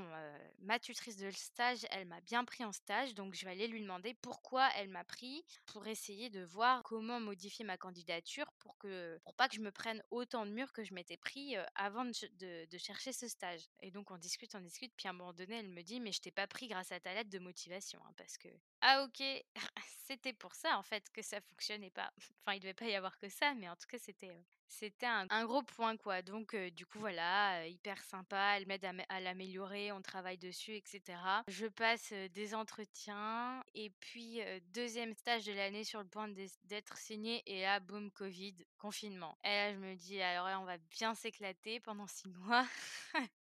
ma 0.59 0.77
tutrice 0.77 1.15
de 1.17 1.31
stage, 1.31 1.85
elle 1.91 2.05
m'a 2.07 2.19
bien 2.21 2.43
pris 2.43 2.65
en 2.65 2.71
stage, 2.73 3.13
donc 3.13 3.33
je 3.33 3.45
vais 3.45 3.51
aller 3.51 3.67
lui 3.67 3.81
demander 3.81 4.13
pourquoi 4.13 4.69
elle 4.75 4.89
m'a 4.89 5.05
pris, 5.05 5.43
pour 5.65 5.87
essayer 5.87 6.29
de 6.29 6.43
voir 6.43 6.83
comment 6.83 7.19
modifier 7.21 7.63
ma 7.63 7.77
candidature 7.77 8.51
pour 8.59 8.77
que 8.77 9.19
pas 9.37 9.47
que 9.47 9.55
je 9.55 9.61
me 9.61 9.71
prenne 9.71 10.03
autant 10.11 10.45
de 10.45 10.51
murs 10.51 10.73
que 10.73 10.83
je 10.83 10.93
m'étais 10.93 11.17
pris, 11.17 11.55
avant 11.75 12.03
de 12.05 12.77
chercher 12.77 13.13
ce 13.13 13.27
stage» 13.27 13.61
et 13.79 13.91
donc 13.91 14.11
on 14.11 14.17
discute, 14.17 14.53
on 14.55 14.59
discute, 14.61 14.93
puis 14.97 15.07
à 15.07 15.11
un 15.11 15.13
moment 15.13 15.33
donné, 15.33 15.55
elle 15.55 15.69
me 15.69 15.81
dit: 15.81 16.01
«Mais 16.01 16.11
je 16.11 16.19
t'ai 16.21 16.31
pas 16.31 16.47
pris 16.47 16.67
grâce 16.67 16.91
à 16.91 16.99
ta 16.99 17.13
lettre 17.13 17.29
de 17.29 17.39
motivation, 17.39 17.99
hein, 18.05 18.11
parce 18.17 18.37
que» 18.37 18.49
ah 18.81 19.03
OK, 19.03 19.23
c'était 19.87 20.33
pour 20.33 20.55
ça, 20.55 20.77
en 20.77 20.83
fait, 20.83 21.09
que 21.11 21.21
ça 21.21 21.41
fonctionnait 21.41 21.91
pas. 21.91 22.11
Enfin, 22.45 22.55
il 22.55 22.59
devait 22.61 22.73
pas 22.73 22.85
y 22.85 22.95
avoir 22.95 23.17
que 23.19 23.29
ça, 23.29 23.53
mais 23.55 23.69
en 23.69 23.75
tout 23.75 23.87
cas, 23.89 23.97
c'était, 23.99 24.29
heu, 24.29 24.43
c'était 24.69 25.05
un 25.05 25.45
gros 25.45 25.63
point, 25.63 25.97
quoi 25.97 26.21
donc 26.21 26.53
heu, 26.53 26.71
du 26.71 26.85
coup, 26.85 26.99
voilà, 26.99 27.63
heu, 27.65 27.69
hyper 27.69 28.03
sympa. 28.03 28.55
Elle 28.57 28.67
m'aide 28.67 28.85
à 29.09 29.19
l'améliorer, 29.19 29.91
on 29.91 30.01
travaille 30.01 30.37
dessus 30.37 30.73
et 30.75 30.83
cetera. 30.85 31.43
Je 31.47 31.67
passe, 31.67 32.11
des 32.13 32.53
entretiens 32.55 33.63
et 33.73 33.89
puis, 33.99 34.41
2e 34.73 35.13
stage 35.13 35.45
de 35.45 35.53
l'année 35.53 35.83
sur 35.83 36.01
le 36.01 36.07
point 36.07 36.27
d'être 36.63 36.97
signé 36.97 37.41
et 37.45 37.61
là, 37.61 37.79
boum, 37.79 38.11
covid, 38.11 38.55
confinement 38.77 39.37
et 39.43 39.47
là, 39.49 39.73
je 39.73 39.79
me 39.79 39.95
dis: 39.95 40.21
«Alors 40.21 40.47
là, 40.47 40.59
on 40.59 40.65
va 40.65 40.77
bien 40.77 41.15
s'éclater 41.15 41.79
pendant 41.79 42.07
6 42.07 42.29
mois». 42.29 42.65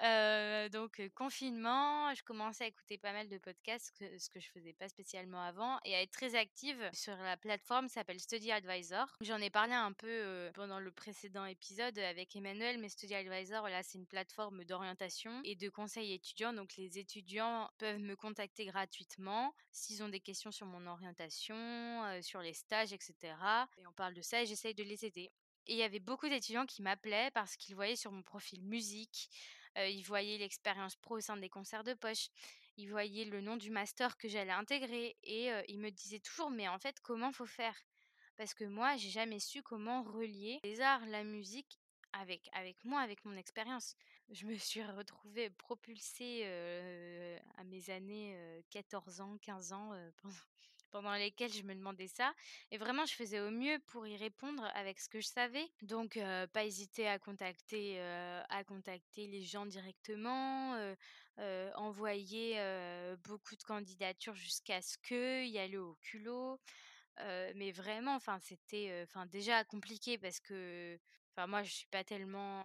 Heu, 0.00 0.68
donc 0.70 1.00
heu, 1.00 1.10
confinement, 1.10 2.14
je 2.14 2.22
commençais 2.22 2.64
à 2.64 2.66
écouter 2.66 2.96
pas 2.98 3.12
mal 3.12 3.28
de 3.28 3.38
podcasts, 3.38 3.92
ce 4.18 4.28
que 4.30 4.40
je 4.40 4.48
faisais 4.50 4.72
pas 4.72 4.88
spécialement 4.88 5.40
avant 5.42 5.78
et 5.84 5.94
à 5.94 6.00
être 6.02 6.10
très 6.12 6.34
active 6.34 6.88
sur 6.94 7.14
la 7.16 7.36
plateforme, 7.36 7.88
ça 7.88 7.94
s'appelle 8.00 8.18
Study 8.18 8.50
Advisor. 8.52 9.06
J'en 9.20 9.36
ai 9.38 9.50
parlé 9.50 9.74
un 9.74 9.92
peu, 9.92 10.08
heu, 10.08 10.50
pendant 10.54 10.80
le 10.80 10.90
précédent 10.92 11.44
épisode 11.44 11.98
avec 11.98 12.34
Emmanuel, 12.34 12.78
mais 12.78 12.88
Study 12.88 13.14
Advisor, 13.14 13.60
voilà, 13.60 13.82
c'est 13.82 13.98
une 13.98 14.06
plateforme 14.06 14.64
d'orientation 14.64 15.40
et 15.44 15.56
de 15.56 15.68
conseils 15.68 16.12
étudiants. 16.12 16.52
Donc 16.54 16.76
les 16.76 16.98
étudiants 16.98 17.68
peuvent 17.78 18.00
me 18.00 18.16
contacter 18.16 18.64
gratuitement 18.66 19.52
s'ils 19.72 20.02
ont 20.02 20.08
des 20.08 20.20
questions 20.20 20.50
sur 20.50 20.66
mon 20.66 20.86
orientation, 20.86 22.20
sur 22.22 22.40
les 22.40 22.54
stages 22.54 22.92
et 22.92 22.98
cetera 23.00 23.68
et 23.76 23.86
on 23.86 23.92
parle 23.92 24.14
de 24.14 24.22
ça 24.22 24.42
et 24.42 24.46
j'essaye 24.46 24.74
de 24.74 24.82
les 24.82 25.04
aider 25.04 25.30
et 25.66 25.74
il 25.74 25.78
y 25.78 25.82
avait 25.84 26.00
beaucoup 26.00 26.28
d'étudiants 26.28 26.66
qui 26.66 26.82
m'appelaient 26.82 27.30
parce 27.34 27.56
qu'ils 27.56 27.76
voyaient 27.76 27.94
sur 27.96 28.10
mon 28.10 28.22
profil 28.24 28.64
musique, 28.64 29.28
heu, 29.78 29.88
ils 29.88 30.02
voyaient 30.02 30.38
l'expérience 30.38 30.96
pro 30.96 31.16
au 31.18 31.20
sein 31.20 31.36
des 31.36 31.48
Concerts 31.48 31.84
de 31.84 31.94
Poche. 31.94 32.28
Ils 32.76 32.90
voyaient 32.90 33.24
le 33.24 33.40
nom 33.40 33.56
du 33.56 33.70
master 33.70 34.16
que 34.16 34.28
j'allais 34.28 34.52
intégrer 34.52 35.16
et 35.22 35.50
heu, 35.52 35.62
ils 35.68 35.78
me 35.80 35.90
disaient 35.90 36.20
toujours: 36.20 36.50
«Mais 36.50 36.68
en 36.68 36.78
fait, 36.78 37.00
comment 37.00 37.32
faut 37.32 37.46
faire?» 37.46 37.76
parce 38.36 38.54
que 38.54 38.64
moi, 38.64 38.96
j'ai 38.96 39.10
jamais 39.10 39.38
su 39.40 39.62
comment 39.62 40.02
relier 40.02 40.58
les 40.64 40.80
arts, 40.80 41.04
la 41.06 41.22
musique 41.24 41.78
avec 42.12 42.48
avec 42.52 42.84
moi, 42.84 43.00
avec 43.00 43.24
mon 43.24 43.36
expérience. 43.36 43.94
Je 44.30 44.46
me 44.46 44.56
suis 44.56 44.82
retrouvée 44.84 45.50
propulsée, 45.50 46.44
à 47.56 47.64
mes 47.64 47.90
années, 47.90 48.34
heu, 48.36 48.62
14 48.70 49.20
ans, 49.20 49.38
15 49.38 49.72
ans, 49.72 49.92
pendant 50.92 51.14
lesquelles 51.14 51.52
je 51.52 51.62
me 51.64 51.74
demandais 51.74 52.06
ça 52.06 52.32
et 52.70 52.78
vraiment, 52.78 53.04
je 53.06 53.14
faisais 53.14 53.40
au 53.40 53.50
mieux 53.50 53.78
pour 53.88 54.06
y 54.06 54.16
répondre 54.16 54.70
avec 54.74 55.00
ce 55.00 55.08
que 55.08 55.20
je 55.20 55.26
savais. 55.26 55.66
Donc 55.82 56.18
pas 56.52 56.64
hésiter 56.64 57.08
à 57.08 57.18
contacter, 57.18 58.00
à 58.00 58.62
contacter 58.64 59.26
les 59.26 59.42
gens 59.42 59.66
directement, 59.66 60.76
heu, 60.76 60.96
envoyer, 61.74 62.56
beaucoup 63.24 63.56
de 63.56 63.62
candidatures 63.62 64.34
jusqu'à 64.36 64.80
ce 64.82 64.96
que, 64.98 65.44
y 65.44 65.58
aller 65.58 65.78
au 65.78 65.96
culot, 66.02 66.60
mais 67.18 67.72
vraiment, 67.72 68.18
c'était, 68.40 69.02
enfin, 69.04 69.26
déjà 69.26 69.64
compliqué 69.64 70.18
parce 70.18 70.40
que, 70.40 70.98
enfin, 71.32 71.46
moi, 71.46 71.62
je 71.62 71.72
suis 71.72 71.88
pas 71.88 72.04
tellement, 72.04 72.64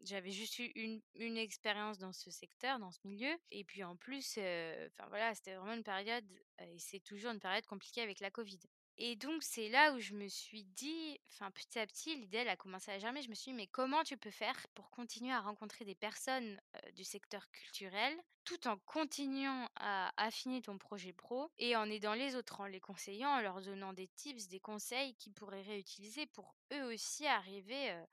j'avais 0.00 0.30
juste 0.30 0.58
eu 0.58 0.70
une 0.74 1.00
une 1.14 1.36
expérience 1.38 1.98
dans 1.98 2.12
ce 2.12 2.30
secteur, 2.30 2.78
dans 2.78 2.90
ce 2.92 3.00
milieu 3.04 3.36
et 3.50 3.64
puis 3.64 3.84
en 3.84 3.96
plus, 3.96 4.38
heu, 4.38 4.86
enfin, 4.86 5.06
voilà, 5.08 5.34
c'était 5.34 5.54
vraiment 5.54 5.74
une 5.74 5.82
période, 5.84 6.24
heu 6.60 6.64
et 6.66 6.78
c'est 6.78 7.00
toujours 7.00 7.30
une 7.32 7.40
période 7.40 7.66
compliquée 7.66 8.02
avec 8.02 8.20
la 8.20 8.30
covid 8.30 8.58
et 8.98 9.14
donc 9.16 9.42
c'est 9.42 9.68
là 9.68 9.92
où 9.92 10.00
je 10.00 10.14
me 10.14 10.26
suis 10.28 10.64
dit, 10.64 11.18
enfin, 11.30 11.50
petit 11.50 11.78
à 11.78 11.86
petit, 11.86 12.16
l'idée, 12.16 12.38
a 12.38 12.56
commencé 12.56 12.90
à 12.90 12.98
germer. 12.98 13.20
Je 13.20 13.28
me 13.28 13.34
suis 13.34 13.50
dit: 13.50 13.56
«Mais 13.56 13.66
comment 13.66 14.02
tu 14.04 14.16
peux 14.16 14.30
faire 14.30 14.66
pour 14.74 14.88
continuer 14.90 15.32
à 15.32 15.40
rencontrer 15.42 15.84
des 15.84 15.94
personnes, 15.94 16.58
heu, 16.86 16.92
du 16.92 17.04
secteur 17.04 17.50
culturel, 17.50 18.16
tout 18.44 18.66
en 18.68 18.78
continuant 18.78 19.68
à 19.76 20.12
affiner 20.16 20.62
ton 20.62 20.78
projet 20.78 21.12
pro 21.12 21.50
et 21.58 21.76
en 21.76 21.90
aidant 21.90 22.14
les 22.14 22.36
autres, 22.36 22.60
en 22.60 22.66
les 22.66 22.80
conseillant, 22.80 23.28
en 23.30 23.40
leur 23.40 23.60
donnant 23.60 23.92
des 23.92 24.08
tips, 24.08 24.48
des 24.48 24.60
conseils 24.60 25.14
qu'ils 25.16 25.34
pourraient 25.34 25.62
réutiliser 25.62 26.26
pour 26.26 26.56
eux 26.72 26.84
aussi 26.94 27.26
arriver, 27.26 27.90
heu, 27.92 28.06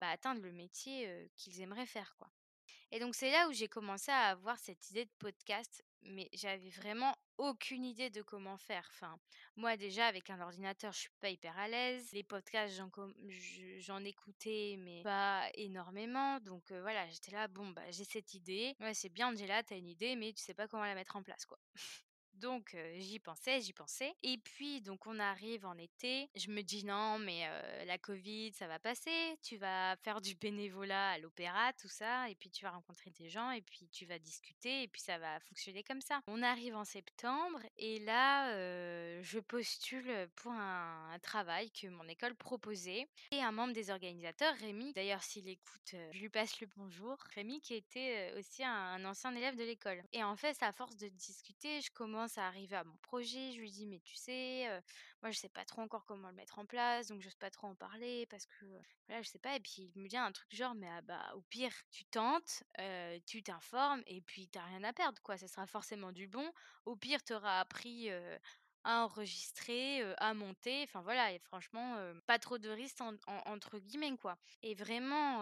bah, 0.00 0.10
atteindre 0.10 0.42
le 0.42 0.52
métier, 0.52 1.30
qu'ils 1.36 1.60
aimeraient 1.60 1.86
faire, 1.86 2.14
quoi?» 2.18 2.30
et 2.92 3.00
donc 3.00 3.14
c'est 3.14 3.30
là 3.30 3.48
où 3.48 3.52
j'ai 3.52 3.68
commencé 3.68 4.10
à 4.10 4.28
avoir 4.28 4.58
cette 4.58 4.90
idée 4.90 5.04
de 5.04 5.10
podcast, 5.18 5.84
mais 6.02 6.28
j'avais 6.32 6.70
vraiment 6.70 7.16
aucune 7.36 7.84
idée 7.84 8.10
de 8.10 8.22
comment 8.22 8.56
faire. 8.56 8.86
Enfin, 8.92 9.18
moi 9.56 9.76
déjà 9.76 10.06
avec 10.06 10.30
un 10.30 10.40
ordinateur, 10.40 10.92
je 10.92 11.00
suis 11.00 11.10
pas 11.20 11.30
hyper 11.30 11.56
à 11.58 11.68
l'aise. 11.68 12.10
Les 12.12 12.22
podcasts, 12.22 12.80
j'en 13.78 14.04
écoutais, 14.04 14.76
mais 14.78 15.02
pas 15.02 15.48
énormément. 15.54 16.38
Donc 16.40 16.70
voilà, 16.70 17.08
j'étais 17.08 17.32
là, 17.32 17.48
bon, 17.48 17.68
bah 17.70 17.90
j'ai 17.90 18.04
cette 18.04 18.34
idée. 18.34 18.74
Ouais, 18.80 18.94
c'est 18.94 19.08
bien, 19.08 19.32
Angela, 19.32 19.62
t'as 19.62 19.76
une 19.76 19.88
idée, 19.88 20.16
mais 20.16 20.32
tu 20.32 20.42
sais 20.42 20.54
pas 20.54 20.68
comment 20.68 20.84
la 20.84 20.94
mettre 20.94 21.16
en 21.16 21.22
place, 21.22 21.44
quoi. 21.44 21.58
Donc 22.36 22.76
j'y 22.98 23.18
pensais, 23.18 23.60
j'y 23.60 23.72
pensais 23.72 24.14
et 24.22 24.38
puis 24.38 24.80
donc 24.80 25.06
on 25.06 25.18
arrive 25.18 25.64
en 25.66 25.76
été, 25.78 26.28
je 26.36 26.50
me 26.50 26.62
dis: 26.62 26.84
«Non 26.84 27.18
mais 27.18 27.46
la 27.86 27.98
covid 27.98 28.52
ça 28.52 28.66
va 28.66 28.78
passer, 28.78 29.36
tu 29.42 29.56
vas 29.56 29.96
faire 29.96 30.20
du 30.20 30.34
bénévolat 30.34 31.10
à 31.12 31.18
l'opéra 31.18 31.72
tout 31.74 31.88
ça 31.88 32.28
et 32.28 32.34
puis 32.34 32.50
tu 32.50 32.64
vas 32.64 32.70
rencontrer 32.70 33.10
des 33.10 33.28
gens 33.28 33.50
et 33.50 33.62
puis 33.62 33.88
tu 33.88 34.06
vas 34.06 34.18
discuter 34.18 34.82
et 34.82 34.88
puis 34.88 35.00
ça 35.00 35.18
va 35.18 35.40
fonctionner 35.40 35.82
comme 35.82 36.00
ça». 36.00 36.20
On 36.26 36.42
arrive 36.42 36.76
en 36.76 36.84
septembre 36.84 37.60
et 37.78 37.98
là, 38.00 38.52
je 39.22 39.38
postule, 39.38 40.28
pour 40.36 40.52
un 40.52 41.18
travail 41.22 41.70
que 41.70 41.86
mon 41.88 42.06
école 42.08 42.34
proposait 42.34 43.06
et 43.30 43.42
un 43.42 43.52
membre 43.52 43.72
des 43.72 43.90
organisateurs, 43.90 44.54
Rémi, 44.56 44.92
d'ailleurs 44.92 45.22
s'il 45.22 45.48
écoute, 45.48 45.94
je 46.12 46.20
lui 46.20 46.28
passe 46.28 46.60
le 46.60 46.66
bonjour. 46.76 47.16
Rémi 47.34 47.60
qui 47.60 47.74
était, 47.74 48.32
aussi 48.38 48.62
un 48.64 48.76
un 48.96 49.04
ancien 49.04 49.34
élève 49.34 49.56
de 49.56 49.64
l'école 49.64 50.02
et 50.12 50.22
en 50.22 50.36
fait, 50.36 50.56
à 50.62 50.72
force 50.72 50.96
de 50.96 51.08
discuter, 51.08 51.80
je 51.80 51.90
commence 51.90 52.25
à 52.38 52.46
arriver 52.46 52.76
à 52.76 52.84
mon 52.84 52.96
projet. 52.98 53.52
Je 53.52 53.60
lui 53.60 53.70
dis: 53.70 53.86
«Mais 53.86 54.00
tu 54.00 54.16
sais, 54.16 54.66
moi 55.22 55.30
je 55.30 55.38
sais 55.38 55.48
pas 55.48 55.64
trop 55.64 55.82
encore 55.82 56.04
comment 56.06 56.28
le 56.28 56.34
mettre 56.34 56.58
en 56.58 56.66
place, 56.66 57.06
donc 57.08 57.22
j'ose 57.22 57.34
pas 57.36 57.50
trop 57.50 57.66
en 57.68 57.74
parler 57.74 58.26
parce 58.26 58.46
que, 58.46 58.64
heu, 58.66 58.80
voilà, 59.08 59.22
je 59.22 59.28
sais 59.28 59.38
pas» 59.38 59.54
et 59.56 59.60
puis 59.60 59.90
il 59.94 60.00
me 60.02 60.08
dit 60.08 60.16
un 60.16 60.32
truc 60.32 60.54
genre: 60.54 60.74
«Mais 60.74 60.88
ah 60.90 61.02
bah, 61.02 61.32
au 61.34 61.42
pire, 61.42 61.72
tu 61.90 62.04
tentes, 62.06 62.62
tu 63.26 63.42
t'informes 63.42 64.02
et 64.06 64.20
puis 64.22 64.48
tu 64.48 64.58
rien 64.58 64.82
à 64.84 64.92
perdre 64.92 65.20
quoi, 65.22 65.36
ça 65.38 65.48
sera 65.48 65.66
forcément 65.66 66.12
du 66.12 66.26
bon. 66.28 66.50
Au 66.84 66.96
pire, 66.96 67.22
tu 67.22 67.32
auras 67.34 67.60
appris, 67.60 68.10
à 68.86 69.04
enregistrer, 69.04 70.02
à 70.18 70.32
monter, 70.32 70.82
enfin 70.84 71.02
voilà 71.02 71.32
et 71.32 71.38
franchement, 71.40 71.96
pas 72.26 72.38
trop 72.38 72.58
de 72.58 72.70
risques 72.70 73.00
en 73.00 73.14
en 73.26 73.42
entre 73.46 73.78
guillemets 73.78 74.16
quoi». 74.16 74.36
Et 74.62 74.74
vraiment, 74.74 75.40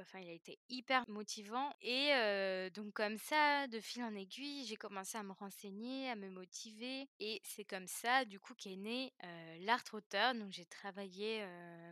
enfin, 0.00 0.18
il 0.20 0.28
a 0.28 0.32
été 0.32 0.58
hyper 0.68 1.04
motivant 1.08 1.72
et 1.82 2.10
donc 2.74 2.92
comme 2.94 3.18
ça, 3.18 3.66
de 3.68 3.80
fil 3.80 4.02
en 4.02 4.14
aiguille, 4.14 4.64
j'ai 4.64 4.76
commencé 4.76 5.18
à 5.18 5.22
me 5.22 5.32
renseigner, 5.32 6.10
à 6.10 6.16
me 6.16 6.30
motiver 6.30 7.08
et 7.20 7.40
c'est 7.44 7.64
comme 7.64 7.86
ça, 7.86 8.24
du 8.24 8.40
coup, 8.40 8.54
qu'est 8.54 8.76
né, 8.76 9.12
l'Art 9.60 9.84
Auteur. 9.92 10.34
Donc 10.34 10.50
j'ai 10.50 10.66
travaillé, 10.66 11.44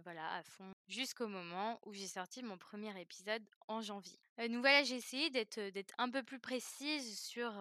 voilà, 0.05 0.35
à 0.35 0.43
fond 0.43 0.73
jusqu'au 0.89 1.29
moment 1.29 1.79
où 1.85 1.93
j'ai 1.93 2.07
sorti 2.07 2.43
mon 2.43 2.57
premier 2.57 2.99
épisode 3.01 3.45
en 3.69 3.83
janvier. 3.83 4.19
Heu, 4.41 4.49
donc 4.49 4.61
voilà, 4.61 4.83
j'ai 4.83 4.97
essayé 4.97 5.31
d'être, 5.31 5.61
un 5.99 6.11
peu 6.11 6.23
plus 6.23 6.39
précise 6.39 7.19
sur, 7.21 7.53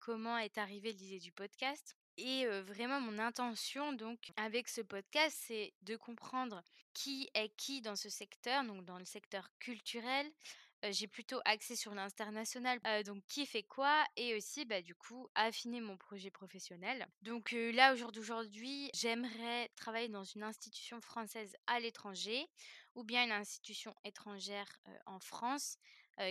comment 0.00 0.38
est 0.38 0.58
arrivée 0.58 0.92
l'idée 0.92 1.20
du 1.20 1.32
podcast 1.32 1.96
et 2.16 2.46
vraiment 2.62 3.00
mon 3.00 3.18
intention 3.18 3.92
donc 3.92 4.30
avec 4.36 4.68
ce 4.68 4.80
podcast, 4.80 5.36
c'est 5.46 5.72
de 5.82 5.96
comprendre 5.96 6.62
qui 6.92 7.28
est 7.34 7.48
qui 7.56 7.80
dans 7.80 7.96
ce 7.96 8.08
secteur, 8.08 8.64
donc 8.64 8.84
dans 8.84 8.98
le 8.98 9.04
secteur 9.04 9.50
culturel. 9.58 10.30
J'ai 10.90 11.08
plutôt 11.08 11.40
axé 11.46 11.76
sur 11.76 11.94
l'international, 11.94 12.78
donc 13.04 13.24
qui 13.26 13.46
fait 13.46 13.62
quoi 13.62 14.04
et 14.16 14.36
aussi, 14.36 14.66
bah, 14.66 14.82
du 14.82 14.94
coup, 14.94 15.30
affiner 15.34 15.80
mon 15.80 15.96
projet 15.96 16.30
professionnel. 16.30 17.06
Donc 17.22 17.52
là, 17.52 17.94
au 17.94 17.96
jour 17.96 18.12
d'aujourd'hui, 18.12 18.90
j'aimerais 18.92 19.70
travailler 19.76 20.10
dans 20.10 20.24
une 20.24 20.42
institution 20.42 21.00
française 21.00 21.56
à 21.66 21.80
l'étranger 21.80 22.46
ou 22.94 23.02
bien 23.02 23.24
une 23.24 23.32
institution 23.32 23.94
étrangère, 24.04 24.68
en 25.06 25.20
France, 25.20 25.78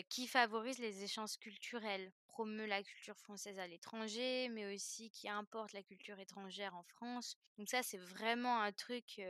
qui 0.10 0.28
favorise 0.28 0.78
les 0.78 1.04
échanges 1.04 1.38
culturels, 1.40 2.12
promeut 2.34 2.66
la 2.66 2.82
culture 2.82 3.18
française 3.18 3.60
à 3.60 3.68
l'étranger, 3.68 4.50
mais 4.50 4.74
aussi 4.74 5.12
qui 5.12 5.30
importe 5.30 5.72
la 5.74 5.84
culture 5.84 6.20
étrangère 6.20 6.76
en 6.76 6.82
France. 6.84 7.36
Donc 7.60 7.70
ça, 7.70 7.84
c'est 7.84 8.00
vraiment 8.00 8.60
un 8.60 8.72
truc, 8.72 9.22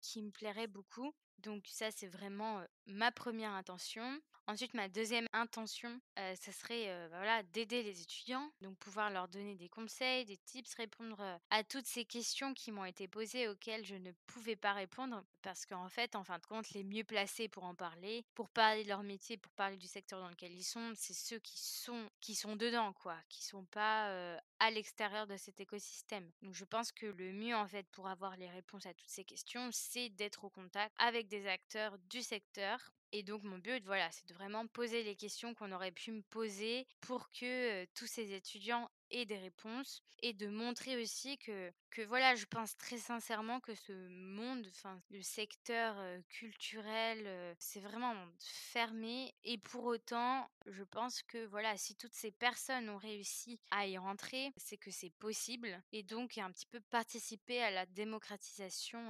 qui 0.00 0.22
me 0.22 0.30
plairait 0.30 0.68
beaucoup. 0.68 1.12
Donc 1.38 1.64
ça, 1.66 1.90
c'est 1.90 2.06
vraiment, 2.06 2.64
ma 2.86 3.10
première 3.10 3.50
intention. 3.52 4.20
Ensuite, 4.48 4.74
ma 4.74 4.88
deuxième 4.88 5.26
intention, 5.32 6.00
heu, 6.18 6.34
ça 6.40 6.52
serait, 6.52 6.86
bah, 7.10 7.16
voilà, 7.18 7.42
d'aider 7.42 7.82
les 7.82 8.00
étudiants, 8.00 8.48
donc 8.60 8.78
pouvoir 8.78 9.10
leur 9.10 9.26
donner 9.26 9.56
des 9.56 9.68
conseils, 9.68 10.24
des 10.24 10.38
tips, 10.38 10.72
répondre, 10.74 11.20
à 11.50 11.64
toutes 11.64 11.86
ces 11.86 12.04
questions 12.04 12.54
qui 12.54 12.70
m'ont 12.70 12.84
été 12.84 13.08
posées, 13.08 13.48
auxquelles 13.48 13.84
je 13.84 13.96
ne 13.96 14.12
pouvais 14.26 14.54
pas 14.54 14.72
répondre. 14.72 15.24
Parce 15.42 15.66
qu'en 15.66 15.88
fait, 15.88 16.14
en 16.14 16.22
fin 16.22 16.38
de 16.38 16.46
compte, 16.46 16.70
les 16.70 16.84
mieux 16.84 17.02
placés 17.04 17.48
pour 17.48 17.64
en 17.64 17.74
parler, 17.74 18.24
pour 18.34 18.48
parler 18.48 18.84
de 18.84 18.88
leur 18.88 19.02
métier, 19.02 19.36
pour 19.36 19.52
parler 19.54 19.76
du 19.76 19.88
secteur 19.88 20.20
dans 20.20 20.28
lequel 20.30 20.52
ils 20.52 20.64
sont, 20.64 20.92
c'est 20.94 21.14
ceux 21.14 21.40
qui 21.40 21.58
sont 21.58 22.08
sont 22.36 22.56
dedans, 22.56 22.92
quoi, 22.92 23.16
qui 23.28 23.44
sont 23.44 23.64
pas, 23.66 24.38
à 24.58 24.70
l'extérieur 24.70 25.26
de 25.26 25.36
cet 25.36 25.60
écosystème. 25.60 26.30
Donc 26.42 26.54
je 26.54 26.64
pense 26.64 26.92
que 26.92 27.06
le 27.06 27.32
mieux, 27.32 27.56
en 27.56 27.66
fait, 27.66 27.86
pour 27.90 28.08
avoir 28.08 28.36
les 28.36 28.48
réponses 28.48 28.86
à 28.86 28.94
toutes 28.94 29.10
ces 29.10 29.24
questions, 29.24 29.68
c'est 29.72 30.08
d'être 30.10 30.44
au 30.44 30.50
contact 30.50 30.94
avec 30.98 31.28
des 31.28 31.46
acteurs 31.46 31.98
du 32.10 32.22
secteur 32.22 32.92
et 33.12 33.22
donc 33.22 33.42
mon 33.42 33.58
but, 33.58 33.84
voilà, 33.84 34.10
c'est 34.12 34.28
de 34.28 34.34
vraiment 34.34 34.66
poser 34.66 35.02
les 35.02 35.16
questions 35.16 35.54
qu'on 35.54 35.72
aurait 35.72 35.92
pu 35.92 36.12
me 36.12 36.22
poser 36.22 36.86
pour 37.00 37.30
que, 37.30 37.84
tous 37.94 38.06
ces 38.06 38.32
étudiants 38.32 38.90
aient 39.10 39.26
des 39.26 39.38
réponses 39.38 40.02
et 40.22 40.32
de 40.32 40.48
montrer 40.48 41.00
aussi 41.00 41.38
que 41.38 41.70
que 41.90 42.02
voilà, 42.02 42.34
je 42.34 42.44
pense 42.44 42.76
très 42.76 42.98
sincèrement 42.98 43.58
que 43.60 43.74
ce 43.74 44.08
monde, 44.08 44.66
enfin 44.68 45.00
le 45.10 45.22
secteur, 45.22 45.96
culturel, 46.28 47.56
c'est 47.58 47.80
vraiment 47.80 48.14
fermé 48.38 49.34
et 49.44 49.56
pour 49.56 49.84
autant, 49.84 50.46
je 50.66 50.82
pense 50.82 51.22
que 51.22 51.46
voilà, 51.46 51.76
si 51.78 51.96
toutes 51.96 52.12
ces 52.14 52.32
personnes 52.32 52.90
ont 52.90 52.98
réussi 52.98 53.58
à 53.70 53.86
y 53.86 53.96
rentrer, 53.96 54.52
c'est 54.58 54.76
que 54.76 54.90
c'est 54.90 55.14
possible 55.18 55.82
et 55.92 56.02
donc 56.02 56.36
un 56.36 56.50
petit 56.50 56.66
peu 56.66 56.80
participer 56.90 57.62
à 57.62 57.70
la 57.70 57.86
démocratisation, 57.86 59.00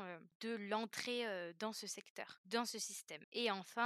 de 0.40 0.54
l'entrée, 0.54 1.24
dans 1.58 1.72
ce 1.72 1.86
secteur, 1.86 2.40
dans 2.44 2.64
ce 2.64 2.78
système. 2.78 3.24
Et 3.32 3.50
enfin, 3.50 3.85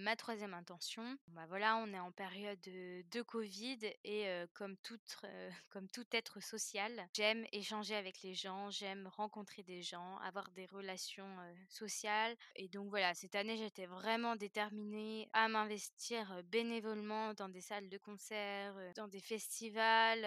ma 0.00 0.16
troisième 0.16 0.54
intention, 0.54 1.16
bah, 1.28 1.46
voilà, 1.48 1.76
on 1.76 1.92
est 1.92 1.98
en 1.98 2.12
période, 2.12 2.58
de 2.60 3.22
covid 3.22 3.78
et 4.04 4.26
comme 4.54 5.88
tout 5.88 6.06
être 6.12 6.40
social, 6.40 7.08
j'aime 7.14 7.44
échanger 7.52 7.94
avec 7.94 8.22
les 8.22 8.34
gens, 8.34 8.70
j'aime 8.70 9.06
rencontrer 9.08 9.62
des 9.62 9.82
gens, 9.82 10.18
avoir 10.18 10.50
des 10.50 10.66
relations, 10.66 11.28
sociales 11.68 12.36
et 12.56 12.68
donc 12.68 12.88
voilà, 12.90 13.14
cette 13.14 13.34
année, 13.34 13.56
j'étais 13.56 13.86
vraiment 13.86 14.36
déterminée 14.36 15.28
à 15.32 15.48
m'investir, 15.48 16.42
bénévolement 16.44 17.34
dans 17.34 17.48
des 17.48 17.60
salles 17.60 17.88
de 17.88 17.98
concert, 17.98 18.74
dans 18.96 19.08
des 19.08 19.20
festivals, 19.20 20.26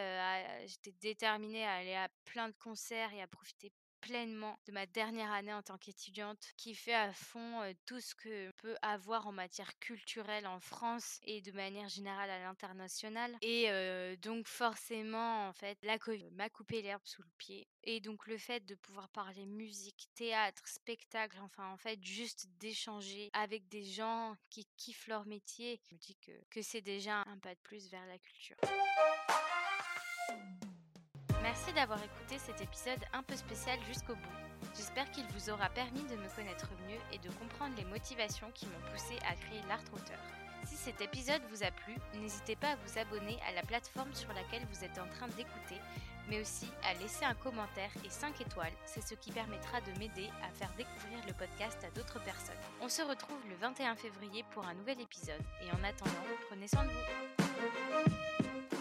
j'étais 0.65 0.93
déterminée 1.01 1.65
à 1.65 1.73
aller 1.73 1.95
à 1.95 2.09
plein 2.25 2.49
de 2.49 2.55
concerts 2.57 3.13
et 3.13 3.21
à 3.21 3.27
profiter 3.27 3.71
pleinement 4.01 4.57
de 4.65 4.71
ma 4.71 4.85
dernière 4.85 5.31
année 5.31 5.53
en 5.53 5.61
tant 5.61 5.77
qu'étudiante, 5.77 6.39
qui 6.57 6.75
fait 6.75 6.93
à 6.93 7.13
fond, 7.13 7.61
tout 7.85 7.99
ce 7.99 8.15
que 8.15 8.51
peut 8.57 8.75
avoir 8.81 9.27
en 9.27 9.31
matière 9.31 9.77
culturelle 9.79 10.47
en 10.47 10.59
France 10.59 11.19
et 11.23 11.41
de 11.41 11.51
manière 11.51 11.89
générale 11.89 12.29
à 12.29 12.39
l'international 12.39 13.35
et 13.41 13.69
donc 14.17 14.47
forcément, 14.47 15.47
en 15.47 15.53
fait, 15.53 15.77
la 15.83 15.99
covid 15.99 16.31
m'a 16.31 16.49
coupé 16.49 16.81
l'herbe 16.81 17.01
sous 17.05 17.21
le 17.21 17.29
pied 17.37 17.67
et 17.83 17.99
donc 17.99 18.27
le 18.27 18.37
fait 18.37 18.65
de 18.65 18.75
pouvoir 18.75 19.09
parler 19.09 19.45
musique, 19.45 20.07
théâtre, 20.15 20.67
spectacle, 20.67 21.37
enfin, 21.41 21.71
en 21.71 21.77
fait, 21.77 22.03
juste 22.03 22.47
d'échanger 22.59 23.29
avec 23.33 23.67
des 23.69 23.83
gens 23.83 24.35
qui 24.49 24.67
kiffent 24.77 25.07
leur 25.07 25.25
métier, 25.25 25.79
je 25.89 25.95
me 25.95 25.99
dis 25.99 26.15
que 26.15 26.31
que 26.49 26.61
c'est 26.61 26.81
déjà 26.81 27.23
un 27.27 27.39
pas 27.39 27.53
de 27.55 27.59
plus 27.61 27.89
vers 27.89 28.05
la 28.05 28.17
culture. 28.19 28.57
Merci 31.41 31.73
d'avoir 31.73 31.99
écouté 32.03 32.37
cet 32.37 32.61
épisode 32.61 33.03
un 33.13 33.23
peu 33.23 33.35
spécial 33.35 33.79
jusqu'au 33.87 34.13
bout. 34.13 34.37
J'espère 34.75 35.09
qu'il 35.11 35.25
vous 35.27 35.49
aura 35.49 35.69
permis 35.69 36.03
de 36.03 36.15
me 36.15 36.35
connaître 36.35 36.69
mieux 36.87 36.99
et 37.11 37.17
de 37.17 37.33
comprendre 37.33 37.75
les 37.77 37.85
motivations 37.85 38.51
qui 38.53 38.67
m'ont 38.67 38.91
poussé 38.91 39.17
à 39.27 39.33
créer 39.33 39.61
l'art 39.67 39.81
auteur. 39.93 40.19
Si 40.65 40.75
cet 40.75 41.01
épisode 41.01 41.41
vous 41.49 41.63
a 41.63 41.71
plu, 41.71 41.95
n'hésitez 42.13 42.55
pas 42.55 42.69
à 42.69 42.75
vous 42.75 42.99
abonner 42.99 43.39
à 43.49 43.53
la 43.53 43.63
plateforme 43.63 44.13
sur 44.13 44.31
laquelle 44.33 44.65
vous 44.71 44.83
êtes 44.83 44.99
en 44.99 45.07
train 45.07 45.27
d'écouter, 45.29 45.81
mais 46.29 46.39
aussi 46.39 46.67
à 46.83 46.93
laisser 46.93 47.25
un 47.25 47.33
commentaire 47.33 47.89
et 48.05 48.09
5 48.09 48.39
étoiles, 48.41 48.73
c'est 48.85 49.01
ce 49.01 49.15
qui 49.15 49.31
permettra 49.31 49.81
de 49.81 49.97
m'aider 49.97 50.29
à 50.43 50.51
faire 50.51 50.71
découvrir 50.77 51.25
le 51.25 51.33
podcast 51.33 51.83
à 51.83 51.89
d'autres 51.97 52.23
personnes. 52.23 52.55
On 52.81 52.89
se 52.89 53.01
retrouve 53.01 53.41
le 53.49 53.55
21 53.55 53.95
février 53.95 54.45
pour 54.51 54.65
un 54.67 54.75
nouvel 54.75 55.01
épisode, 55.01 55.41
et 55.63 55.71
en 55.71 55.83
attendant, 55.83 56.11
prenez 56.49 56.67
soin 56.67 56.83
de 56.85 56.89
vous. 56.89 58.80